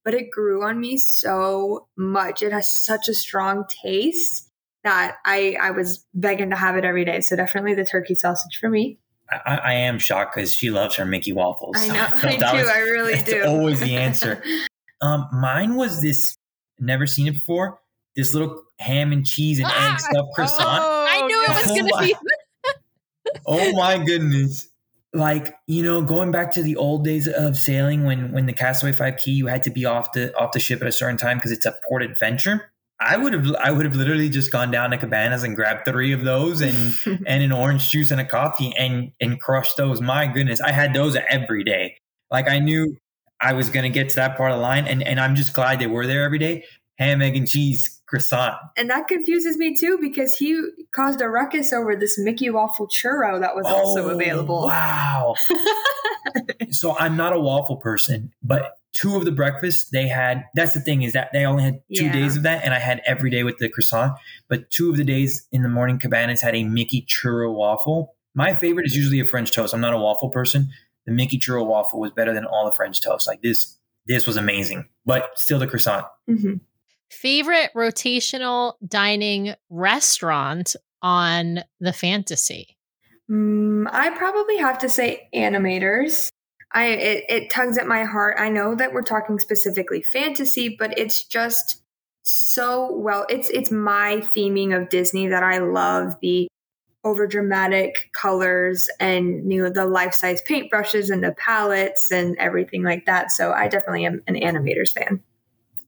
[0.04, 2.42] But it grew on me so much.
[2.42, 4.50] It has such a strong taste
[4.82, 7.20] that I, I was begging to have it every day.
[7.20, 8.98] So definitely the turkey sausage for me.
[9.30, 11.76] I, I am shocked because she loves her Mickey waffles.
[11.78, 12.58] I know, I, do.
[12.58, 13.44] Was, I really do.
[13.44, 14.42] Always the answer.
[15.00, 16.34] um, mine was this.
[16.80, 17.78] Never seen it before.
[18.16, 20.82] This little ham and cheese and ah, egg stuffed croissant.
[20.82, 22.14] Oh, I knew it was going to be.
[23.46, 24.68] oh my goodness!
[25.12, 28.92] Like you know, going back to the old days of sailing, when when the Castaway
[28.92, 31.38] Five Cay, you had to be off the off the ship at a certain time
[31.38, 32.70] because it's a port adventure.
[33.00, 36.12] I would have I would have literally just gone down to Cabanas and grabbed three
[36.12, 40.00] of those and and an orange juice and a coffee and and crushed those.
[40.00, 41.96] My goodness, I had those every day.
[42.30, 42.96] Like I knew
[43.40, 45.54] I was going to get to that part of the line, and and I'm just
[45.54, 46.64] glad they were there every day.
[46.98, 48.56] Ham, egg, and cheese croissant.
[48.76, 50.60] And that confuses me too because he
[50.92, 54.66] caused a ruckus over this Mickey waffle churro that was oh, also available.
[54.66, 55.36] Wow.
[56.70, 60.80] so I'm not a waffle person, but two of the breakfasts they had that's the
[60.80, 62.12] thing is that they only had two yeah.
[62.12, 64.12] days of that and i had every day with the croissant
[64.48, 68.52] but two of the days in the morning cabanas had a mickey churro waffle my
[68.52, 70.68] favorite is usually a french toast i'm not a waffle person
[71.06, 74.36] the mickey churro waffle was better than all the french toast like this this was
[74.36, 76.54] amazing but still the croissant mm-hmm.
[77.10, 82.76] Favorite rotational dining restaurant on the fantasy
[83.30, 86.30] mm, i probably have to say animators
[86.72, 88.36] I it, it tugs at my heart.
[88.38, 91.82] I know that we're talking specifically fantasy, but it's just
[92.22, 93.26] so well.
[93.28, 96.48] It's it's my theming of Disney that I love the
[97.02, 102.82] over dramatic colors and you know the life size paintbrushes and the palettes and everything
[102.82, 103.32] like that.
[103.32, 105.22] So I definitely am an animators fan.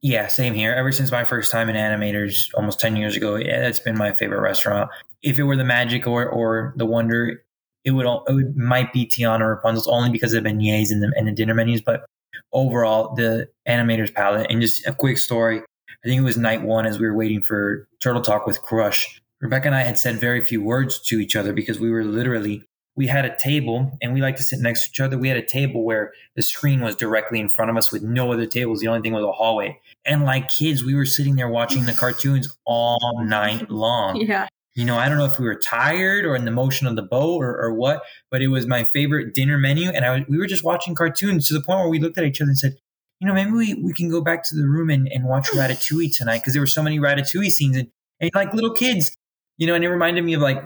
[0.02, 0.72] Yeah, same here.
[0.72, 4.12] Ever since my first time in animators almost 10 years ago, yeah, that's been my
[4.12, 4.90] favorite restaurant.
[5.22, 7.44] If it were the magic or, or the wonder,
[7.84, 11.12] it would it would, might be Tiana Rapunzel's only because of the beignets and the,
[11.16, 12.04] and the dinner menus, but
[12.52, 15.60] overall the Animator's Palate and just a quick story.
[15.60, 19.20] I think it was night one as we were waiting for Turtle Talk with Crush.
[19.40, 22.64] Rebecca and I had said very few words to each other because we were literally
[22.94, 25.16] we had a table and we like to sit next to each other.
[25.16, 28.32] We had a table where the screen was directly in front of us with no
[28.32, 28.80] other tables.
[28.80, 29.80] The only thing was a hallway.
[30.04, 34.16] And like kids, we were sitting there watching the cartoons all night long.
[34.26, 36.96] Yeah you know, I don't know if we were tired or in the motion of
[36.96, 39.90] the boat or, or what, but it was my favorite dinner menu.
[39.90, 42.40] And I we were just watching cartoons to the point where we looked at each
[42.40, 42.76] other and said,
[43.20, 46.16] you know, maybe we, we can go back to the room and, and watch Ratatouille
[46.16, 47.88] tonight because there were so many Ratatouille scenes and,
[48.20, 49.14] and like little kids,
[49.58, 50.62] you know, and it reminded me of like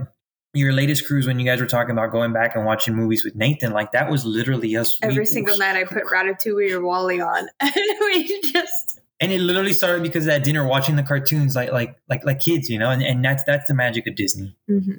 [0.54, 3.34] your latest cruise when you guys were talking about going back and watching movies with
[3.34, 3.72] Nathan.
[3.72, 4.96] Like that was literally us.
[5.02, 7.72] Every we, single night I put Ratatouille or WALL-E on and
[8.02, 11.96] we just and it literally started because of that dinner watching the cartoons like like
[12.08, 14.56] like like kids you know and, and that's that's the magic of disney.
[14.70, 14.96] Mm-hmm.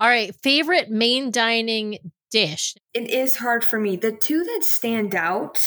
[0.00, 1.98] All right favorite main dining
[2.30, 2.74] dish?
[2.94, 3.96] It is hard for me.
[3.96, 5.60] The two that stand out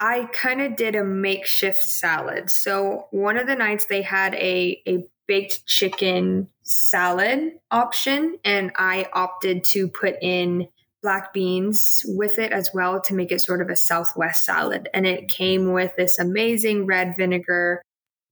[0.00, 2.50] i kind of did a makeshift salad.
[2.50, 9.06] So one of the nights they had a a baked chicken salad option and i
[9.12, 10.68] opted to put in
[11.04, 14.88] black beans with it as well to make it sort of a southwest salad.
[14.92, 17.82] And it came with this amazing red vinegar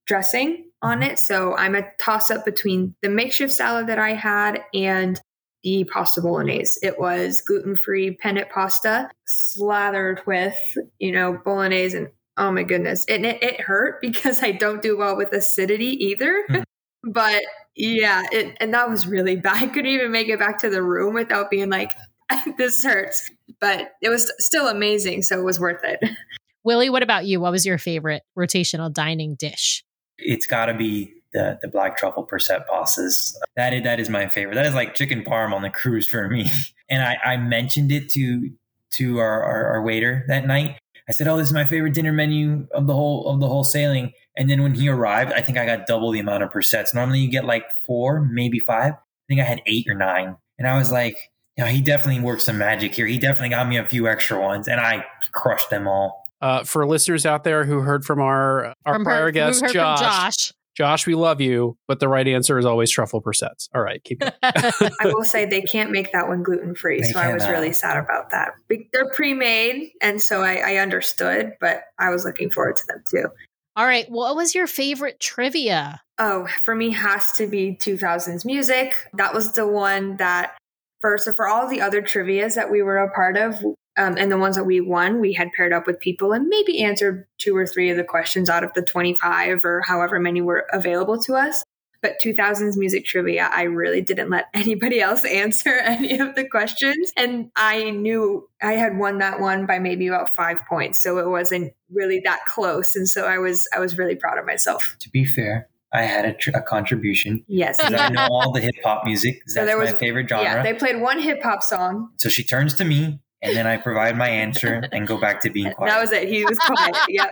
[0.07, 1.12] dressing on mm-hmm.
[1.12, 1.18] it.
[1.18, 5.20] So I'm a toss up between the makeshift salad that I had and
[5.62, 6.81] the pasta bolognese.
[6.83, 12.09] It was gluten free penne pasta slathered with, you know, bolognese and
[12.39, 13.05] Oh my goodness.
[13.11, 16.45] And it, it hurt because I don't do well with acidity either.
[16.49, 16.62] Hmm.
[17.05, 17.43] but
[17.77, 19.62] yeah, it, and that was really bad.
[19.62, 21.93] I couldn't even make it back to the room without being like,
[22.59, 23.30] this hurts.
[23.61, 25.22] But it was still amazing.
[25.22, 26.01] So it was worth it.
[26.64, 27.41] Willie, what about you?
[27.41, 29.85] What was your favorite rotational dining dish?
[30.18, 33.35] It's got to be the the black truffle percent pastas.
[33.57, 34.55] That is that is my favorite.
[34.55, 36.51] That is like chicken parm on the cruise for me.
[36.91, 38.51] And I, I mentioned it to
[38.97, 40.78] to our, our, our waiter that night.
[41.09, 43.64] I said, "Oh, this is my favorite dinner menu of the whole of the whole
[43.64, 46.95] sailing." And then when he arrived, I think I got double the amount of percents.
[46.95, 48.93] Normally, you get like four, maybe five.
[48.93, 52.23] I think I had eight or nine, and I was like, "You know, he definitely
[52.23, 53.07] worked some magic here.
[53.07, 56.87] He definitely got me a few extra ones, and I crushed them all." Uh, for
[56.87, 59.81] listeners out there who heard from our our From prior her- guest, who heard from
[59.81, 60.53] Josh, Josh.
[60.75, 63.69] Josh, we love you, but the right answer is always truffle persets.
[63.75, 64.33] All right, keep going.
[64.43, 67.03] I will say they can't make that one gluten free.
[67.03, 68.53] They So I was really sad about that.
[68.71, 69.91] They're pre made.
[70.01, 73.29] And so I, I understood, but I was looking forward to them too.
[73.77, 74.11] All right.
[74.11, 76.01] What was your favorite trivia?
[76.19, 78.95] Oh, for me has to be 2000s music.
[79.15, 80.57] That was the one that
[81.03, 83.57] first, so for all the other trivias that we were a part of,
[83.97, 86.83] um, and the ones that we won, we had paired up with people and maybe
[86.83, 90.67] answered two or three of the questions out of the 25 or however many were
[90.73, 91.63] available to us.
[92.01, 97.13] But 2000s music trivia, I really didn't let anybody else answer any of the questions.
[97.17, 101.01] And I knew I had won that one by maybe about five points.
[101.01, 102.97] So it wasn't really that close.
[102.97, 104.97] And so I was, I was really proud of myself.
[105.01, 107.45] To be fair, I had a, tr- a contribution.
[107.49, 109.40] Yes, I know all the hip hop music.
[109.47, 110.45] So That's there was- my favorite genre.
[110.45, 112.09] Yeah, they played one hip hop song.
[112.16, 115.51] so she turns to me, and then I provide my answer and go back to
[115.51, 115.90] being quiet.
[115.90, 116.28] That was it.
[116.28, 116.97] He was quiet.
[117.09, 117.26] yeah.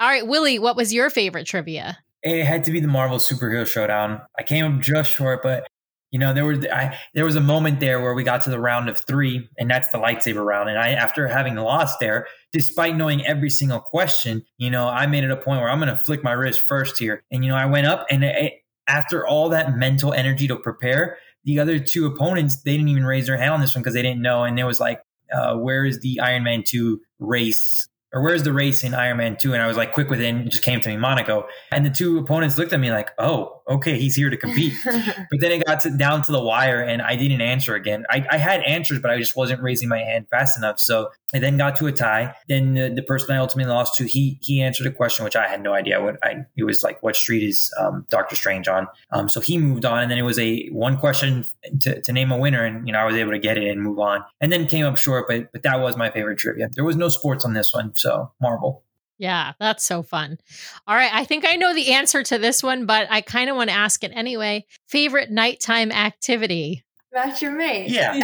[0.00, 1.98] All right, Willie, what was your favorite trivia?
[2.26, 4.20] it had to be the Marvel superhero showdown.
[4.38, 5.66] I came up just short, but
[6.14, 8.60] you know there was I, there was a moment there where we got to the
[8.60, 10.68] round of three, and that's the lightsaber round.
[10.68, 15.24] And I, after having lost there, despite knowing every single question, you know, I made
[15.24, 17.56] it a point where I'm going to flick my wrist first here, and you know,
[17.56, 18.52] I went up, and it,
[18.86, 23.26] after all that mental energy to prepare, the other two opponents they didn't even raise
[23.26, 25.02] their hand on this one because they didn't know, and it was like,
[25.36, 27.88] uh, where is the Iron Man two race?
[28.14, 29.52] Or where's the race in Iron Man 2?
[29.52, 31.46] And I was like quick within, it just came to me, Monaco.
[31.72, 34.72] And the two opponents looked at me like, oh, okay, he's here to compete.
[35.30, 38.04] But then it got to, down to the wire and I didn't answer again.
[38.08, 40.78] I, I had answers, but I just wasn't raising my hand fast enough.
[40.78, 42.32] So it then got to a tie.
[42.48, 45.48] Then the, the person I ultimately lost to, he he answered a question which I
[45.48, 46.46] had no idea what I.
[46.56, 48.86] It was like, what street is um, Doctor Strange on?
[49.10, 51.44] Um, so he moved on, and then it was a one question
[51.80, 53.82] to, to name a winner, and you know I was able to get it and
[53.82, 54.24] move on.
[54.40, 56.70] And then came up short, but but that was my favorite trivia.
[56.72, 58.03] There was no sports on this one, so
[58.40, 58.82] Marvel.
[59.18, 60.38] Yeah, that's so fun.
[60.86, 63.56] All right, I think I know the answer to this one, but I kind of
[63.56, 64.66] want to ask it anyway.
[64.88, 66.84] Favorite nighttime activity?
[67.14, 67.90] Match your mate.
[67.90, 68.14] Yeah.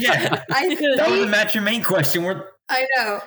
[0.00, 0.42] Yeah.
[0.50, 2.24] I That was a think, match your main question.
[2.24, 3.20] We're I know.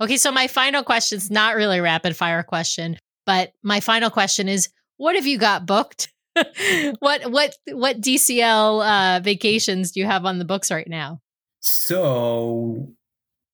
[0.00, 2.96] Okay, so my final question is not really a rapid fire question,
[3.26, 4.68] but my final question is
[4.98, 6.12] what have you got booked?
[7.00, 11.20] what what what DCL uh vacations do you have on the books right now?
[11.60, 12.88] So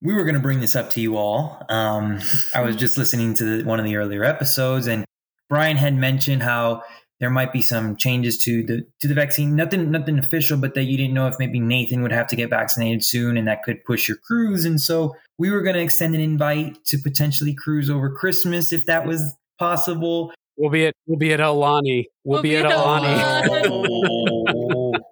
[0.02, 1.62] we were going to bring this up to you all.
[1.68, 2.20] Um,
[2.54, 5.04] I was just listening to the, one of the earlier episodes, and
[5.48, 6.82] Brian had mentioned how
[7.18, 9.54] there might be some changes to the to the vaccine.
[9.54, 12.48] Nothing nothing official, but that you didn't know if maybe Nathan would have to get
[12.48, 14.64] vaccinated soon, and that could push your cruise.
[14.64, 18.86] And so we were going to extend an invite to potentially cruise over Christmas if
[18.86, 20.32] that was possible.
[20.56, 22.06] We'll be at we'll be at Aulani.
[22.24, 25.00] We'll, We'll be, be at at Aulani.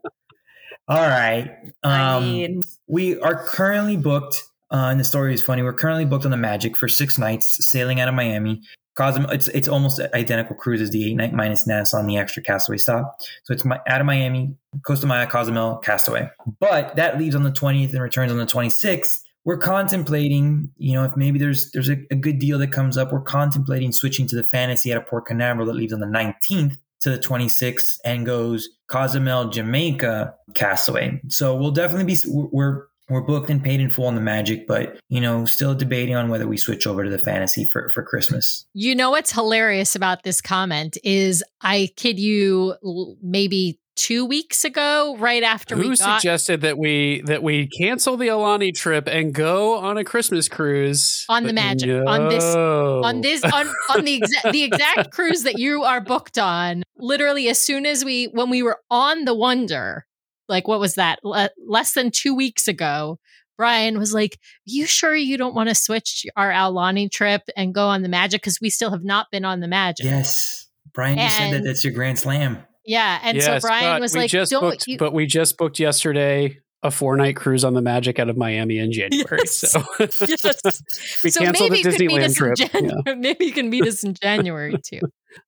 [0.89, 1.59] All right.
[1.82, 4.45] Um, I mean, we are currently booked.
[4.71, 5.62] Uh, and the story is funny.
[5.62, 8.62] We're currently booked on the Magic for six nights, sailing out of Miami.
[8.97, 12.43] Cosmo, it's it's almost identical cruise as the eight night minus Nassau on the extra
[12.43, 13.16] Castaway stop.
[13.45, 16.29] So it's my, out of Miami, Costa Maya, Cozumel, Castaway.
[16.59, 19.23] But that leaves on the twentieth and returns on the twenty sixth.
[19.45, 23.12] We're contemplating, you know, if maybe there's there's a, a good deal that comes up.
[23.12, 26.77] We're contemplating switching to the Fantasy out of Port Canaveral that leaves on the nineteenth
[27.01, 31.21] to the 26th and goes Cozumel, Jamaica, Castaway.
[31.29, 34.98] So we'll definitely be we're we're booked and paid in full on the Magic, but
[35.09, 38.66] you know, still debating on whether we switch over to the Fantasy for for Christmas.
[38.74, 42.74] You know what's hilarious about this comment is I kid you
[43.22, 48.16] maybe 2 weeks ago right after Who we got suggested that we that we cancel
[48.16, 51.24] the Aulani trip and go on a Christmas cruise?
[51.28, 55.42] On the But Magic, on this- on this on, on the exact the exact cruise
[55.42, 56.84] that you are booked on.
[56.96, 60.04] Literally as soon as we when we were on the wonder
[60.49, 63.18] like what was that Le- less than 2 weeks ago
[63.57, 67.86] Brian was like you sure you don't want to switch our Aulani trip and go
[67.88, 71.28] on the magic cuz we still have not been on the magic Yes, Brian, you
[71.28, 72.59] said that that's your Grand Slam.
[72.84, 75.78] yeah and yes, so Brian was like just don't booked, you but we just booked
[75.78, 79.40] yesterday a four night cruise on the Magic out of Miami in January.
[79.42, 79.59] Yes.
[79.59, 80.82] So yes.
[81.24, 82.57] we so canceled maybe the you could meet Disneyland us in trip.
[82.57, 83.14] Jan- Yeah.
[83.18, 85.01] Maybe you can meet us in January too.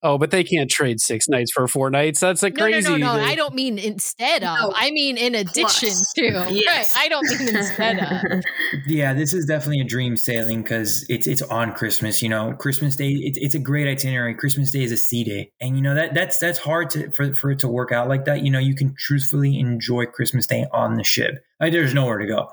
[0.02, 2.20] Oh, but they can't trade six nights for four nights.
[2.20, 2.88] That's a No, crazy.
[2.90, 3.18] no, no, no.
[3.18, 3.28] thing.
[3.28, 4.58] I don't mean instead of.
[4.58, 4.72] No.
[4.74, 6.12] I mean in addition Plus.
[6.14, 6.46] to.
[6.50, 6.94] Yes.
[6.94, 7.04] Right.
[7.04, 8.42] I don't mean instead of.
[8.86, 12.22] Yeah, this is definitely a dream sailing because it's it's on Christmas.
[12.22, 13.10] You know, Christmas Day.
[13.10, 14.34] It's it's a great itinerary.
[14.34, 17.34] Christmas Day is a sea day, and you know that that's that's hard to for
[17.34, 18.42] for it to work out like that.
[18.44, 21.34] You know, you can truthfully enjoy Christmas Day on the ship.
[21.60, 22.48] Like, there's nowhere to go.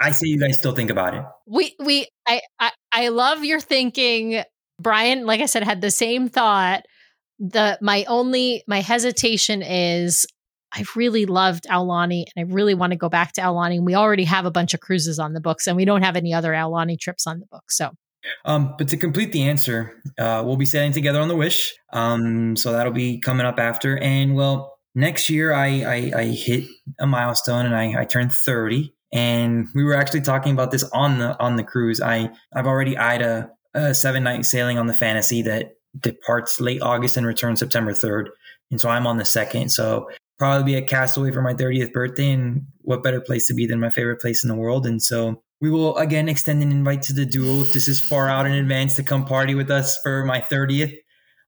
[0.00, 1.24] I say you guys still think about it.
[1.46, 4.42] We we I, I I love your thinking.
[4.82, 6.84] Brian, like I said, had the same thought.
[7.38, 10.26] The my only my hesitation is
[10.74, 13.76] I really loved Aulani and I really want to go back to Aulani.
[13.76, 16.16] And we already have a bunch of cruises on the books and we don't have
[16.16, 17.76] any other Aulani trips on the books.
[17.76, 17.90] So
[18.44, 21.74] Um, but to complete the answer, uh, we'll be sailing together on the Wish.
[21.92, 23.98] Um, so that'll be coming up after.
[23.98, 26.64] And well, next year I I, I hit
[27.00, 28.94] a milestone and I, I turned thirty.
[29.12, 32.00] And we were actually talking about this on the on the cruise.
[32.00, 36.82] I I've already eyed a, a seven night sailing on the Fantasy that departs late
[36.82, 38.30] August and returns September third.
[38.70, 39.70] And so I'm on the second.
[39.70, 40.08] So
[40.38, 42.32] probably be a Castaway for my 30th birthday.
[42.32, 44.86] And what better place to be than my favorite place in the world?
[44.86, 48.28] And so we will again extend an invite to the duo if this is far
[48.28, 50.94] out in advance to come party with us for my 30th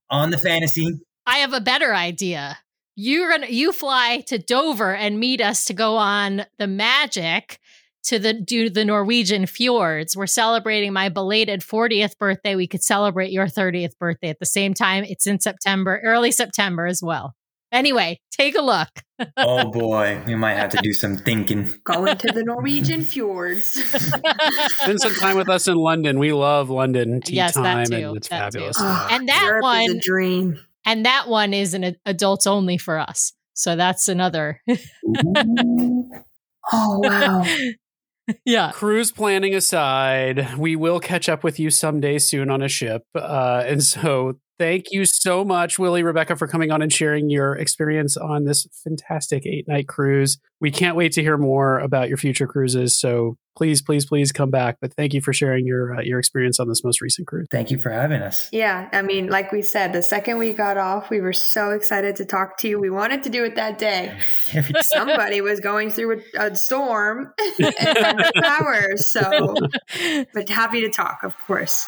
[0.09, 0.87] on the fantasy.
[1.25, 2.59] I have a better idea.
[2.95, 7.59] You're gonna you fly to Dover and meet us to go on the magic
[8.05, 10.15] to the do the Norwegian fjords.
[10.15, 12.55] We're celebrating my belated 40th birthday.
[12.55, 15.03] We could celebrate your 30th birthday at the same time.
[15.03, 17.33] It's in September, early September as well.
[17.71, 18.87] Anyway, take a look.
[19.37, 21.69] Oh boy, we might have to do some thinking.
[21.85, 23.65] Going to the Norwegian fjords.
[24.81, 26.19] Spend some time with us in London.
[26.19, 28.59] We love London tea Yes, that time, too, and it's that too.
[28.59, 28.77] fabulous.
[28.79, 30.59] Oh, And that Europe is one- a dream.
[30.85, 33.31] and that one is an a- adults only for us.
[33.53, 34.59] So that's another.
[36.73, 37.45] Oh wow.
[38.45, 38.71] yeah.
[38.71, 43.03] Cruise planning aside, we will catch up with you someday soon on a ship.
[43.13, 47.55] Uh, and so, thank you so much, Willie, Rebecca, for coming on and sharing your
[47.55, 50.37] experience on this fantastic eight night cruise.
[50.59, 52.97] We can't wait to hear more about your future cruises.
[52.97, 54.77] So, please, please, please come back.
[54.81, 57.47] But thank you for sharing your uh, your experience on this most recent cruise.
[57.51, 58.49] Thank you for having us.
[58.51, 62.15] Yeah, I mean, like we said, the second we got off, we were so excited
[62.17, 62.79] to talk to you.
[62.79, 64.17] We wanted to do it that day.
[64.81, 68.97] Somebody was going through a, a storm and had no power.
[68.97, 69.55] So,
[70.33, 71.87] but happy to talk, of course.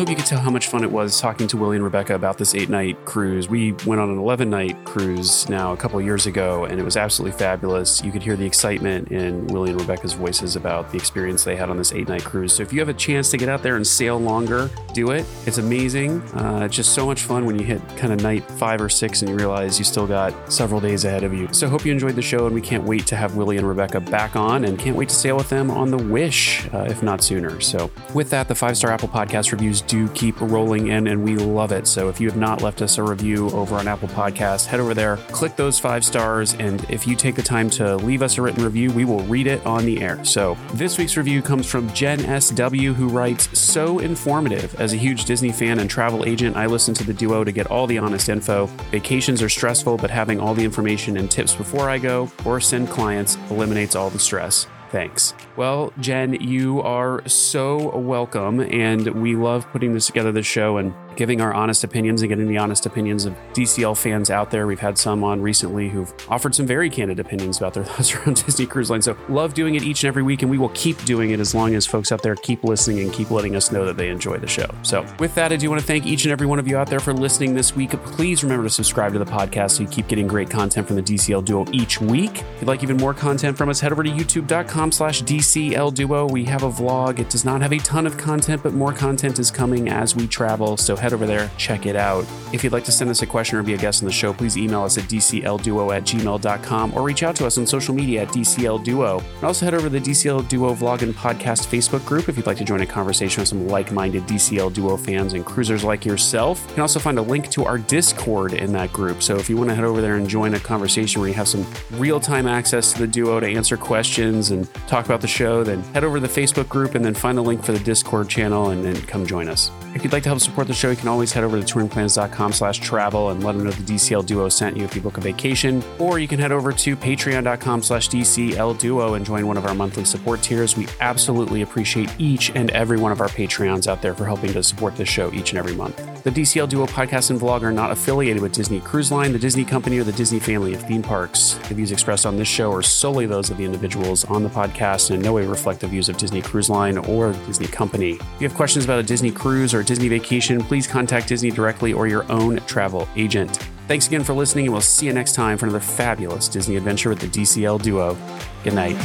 [0.00, 2.38] Hope you could tell how much fun it was talking to Willie and Rebecca about
[2.38, 3.50] this eight night cruise.
[3.50, 6.96] We went on an 11 night cruise now a couple years ago, and it was
[6.96, 8.02] absolutely fabulous.
[8.02, 11.68] You could hear the excitement in Willie and Rebecca's voices about the experience they had
[11.68, 12.54] on this eight night cruise.
[12.54, 15.26] So if you have a chance to get out there and sail longer, do it.
[15.44, 16.22] It's amazing.
[16.32, 19.20] Uh, it's just so much fun when you hit kind of night five or six
[19.20, 21.46] and you realize you still got several days ahead of you.
[21.52, 24.00] So hope you enjoyed the show, and we can't wait to have Willie and Rebecca
[24.00, 27.22] back on and can't wait to sail with them on the Wish, uh, if not
[27.22, 27.60] sooner.
[27.60, 31.34] So with that, the five star Apple Podcast reviews do keep rolling in, and we
[31.34, 31.86] love it.
[31.88, 34.94] So if you have not left us a review over on Apple Podcast, head over
[34.94, 38.42] there, click those five stars, and if you take the time to leave us a
[38.42, 40.24] written review, we will read it on the air.
[40.24, 44.80] So this week's review comes from Jen SW, who writes, "So informative.
[44.80, 47.66] As a huge Disney fan and travel agent, I listen to the duo to get
[47.66, 48.70] all the honest info.
[48.92, 52.90] Vacations are stressful, but having all the information and tips before I go or send
[52.90, 55.34] clients eliminates all the stress." Thanks.
[55.56, 60.92] Well, Jen, you are so welcome, and we love putting this together, this show, and
[61.20, 64.66] giving our honest opinions and getting the honest opinions of DCL fans out there.
[64.66, 68.42] We've had some on recently who've offered some very candid opinions about their thoughts around
[68.42, 69.02] Disney Cruise Line.
[69.02, 71.54] So, love doing it each and every week, and we will keep doing it as
[71.54, 74.38] long as folks out there keep listening and keep letting us know that they enjoy
[74.38, 74.64] the show.
[74.80, 76.88] So, with that, I do want to thank each and every one of you out
[76.88, 77.90] there for listening this week.
[77.90, 81.02] Please remember to subscribe to the podcast so you keep getting great content from the
[81.02, 82.38] DCL Duo each week.
[82.38, 86.26] If you'd like even more content from us, head over to youtube.com slash DCL Duo.
[86.26, 87.18] We have a vlog.
[87.18, 90.26] It does not have a ton of content, but more content is coming as we
[90.26, 90.78] travel.
[90.78, 92.24] So head over there, check it out.
[92.52, 94.32] If you'd like to send us a question or be a guest on the show,
[94.32, 98.22] please email us at dclduo at gmail.com or reach out to us on social media
[98.22, 99.22] at dclduo.
[99.22, 102.46] And also head over to the DCL Duo Vlog and Podcast Facebook group if you'd
[102.46, 106.04] like to join a conversation with some like minded DCL Duo fans and cruisers like
[106.04, 106.64] yourself.
[106.68, 109.22] You can also find a link to our Discord in that group.
[109.22, 111.48] So if you want to head over there and join a conversation where you have
[111.48, 115.64] some real time access to the duo to answer questions and talk about the show,
[115.64, 118.28] then head over to the Facebook group and then find the link for the Discord
[118.28, 119.70] channel and then come join us.
[119.94, 122.78] If you'd like to help support the show, can always head over to touringplans.com slash
[122.78, 125.82] travel and let them know the DCL Duo sent you if you book a vacation.
[125.98, 129.74] Or you can head over to patreon.com slash DCL Duo and join one of our
[129.74, 130.76] monthly support tiers.
[130.76, 134.62] We absolutely appreciate each and every one of our Patreons out there for helping to
[134.62, 135.96] support this show each and every month.
[136.22, 139.64] The DCL Duo podcast and vlog are not affiliated with Disney Cruise Line, the Disney
[139.64, 141.54] Company, or the Disney family of theme parks.
[141.68, 145.08] The views expressed on this show are solely those of the individuals on the podcast
[145.08, 148.12] and in no way reflect the views of Disney Cruise Line or Disney Company.
[148.12, 151.50] If you have questions about a Disney cruise or a Disney vacation, please contact Disney
[151.50, 153.54] directly or your own travel agent.
[153.86, 157.10] Thanks again for listening, and we'll see you next time for another fabulous Disney adventure
[157.10, 158.16] with the DCL Duo.
[158.64, 158.96] Good night.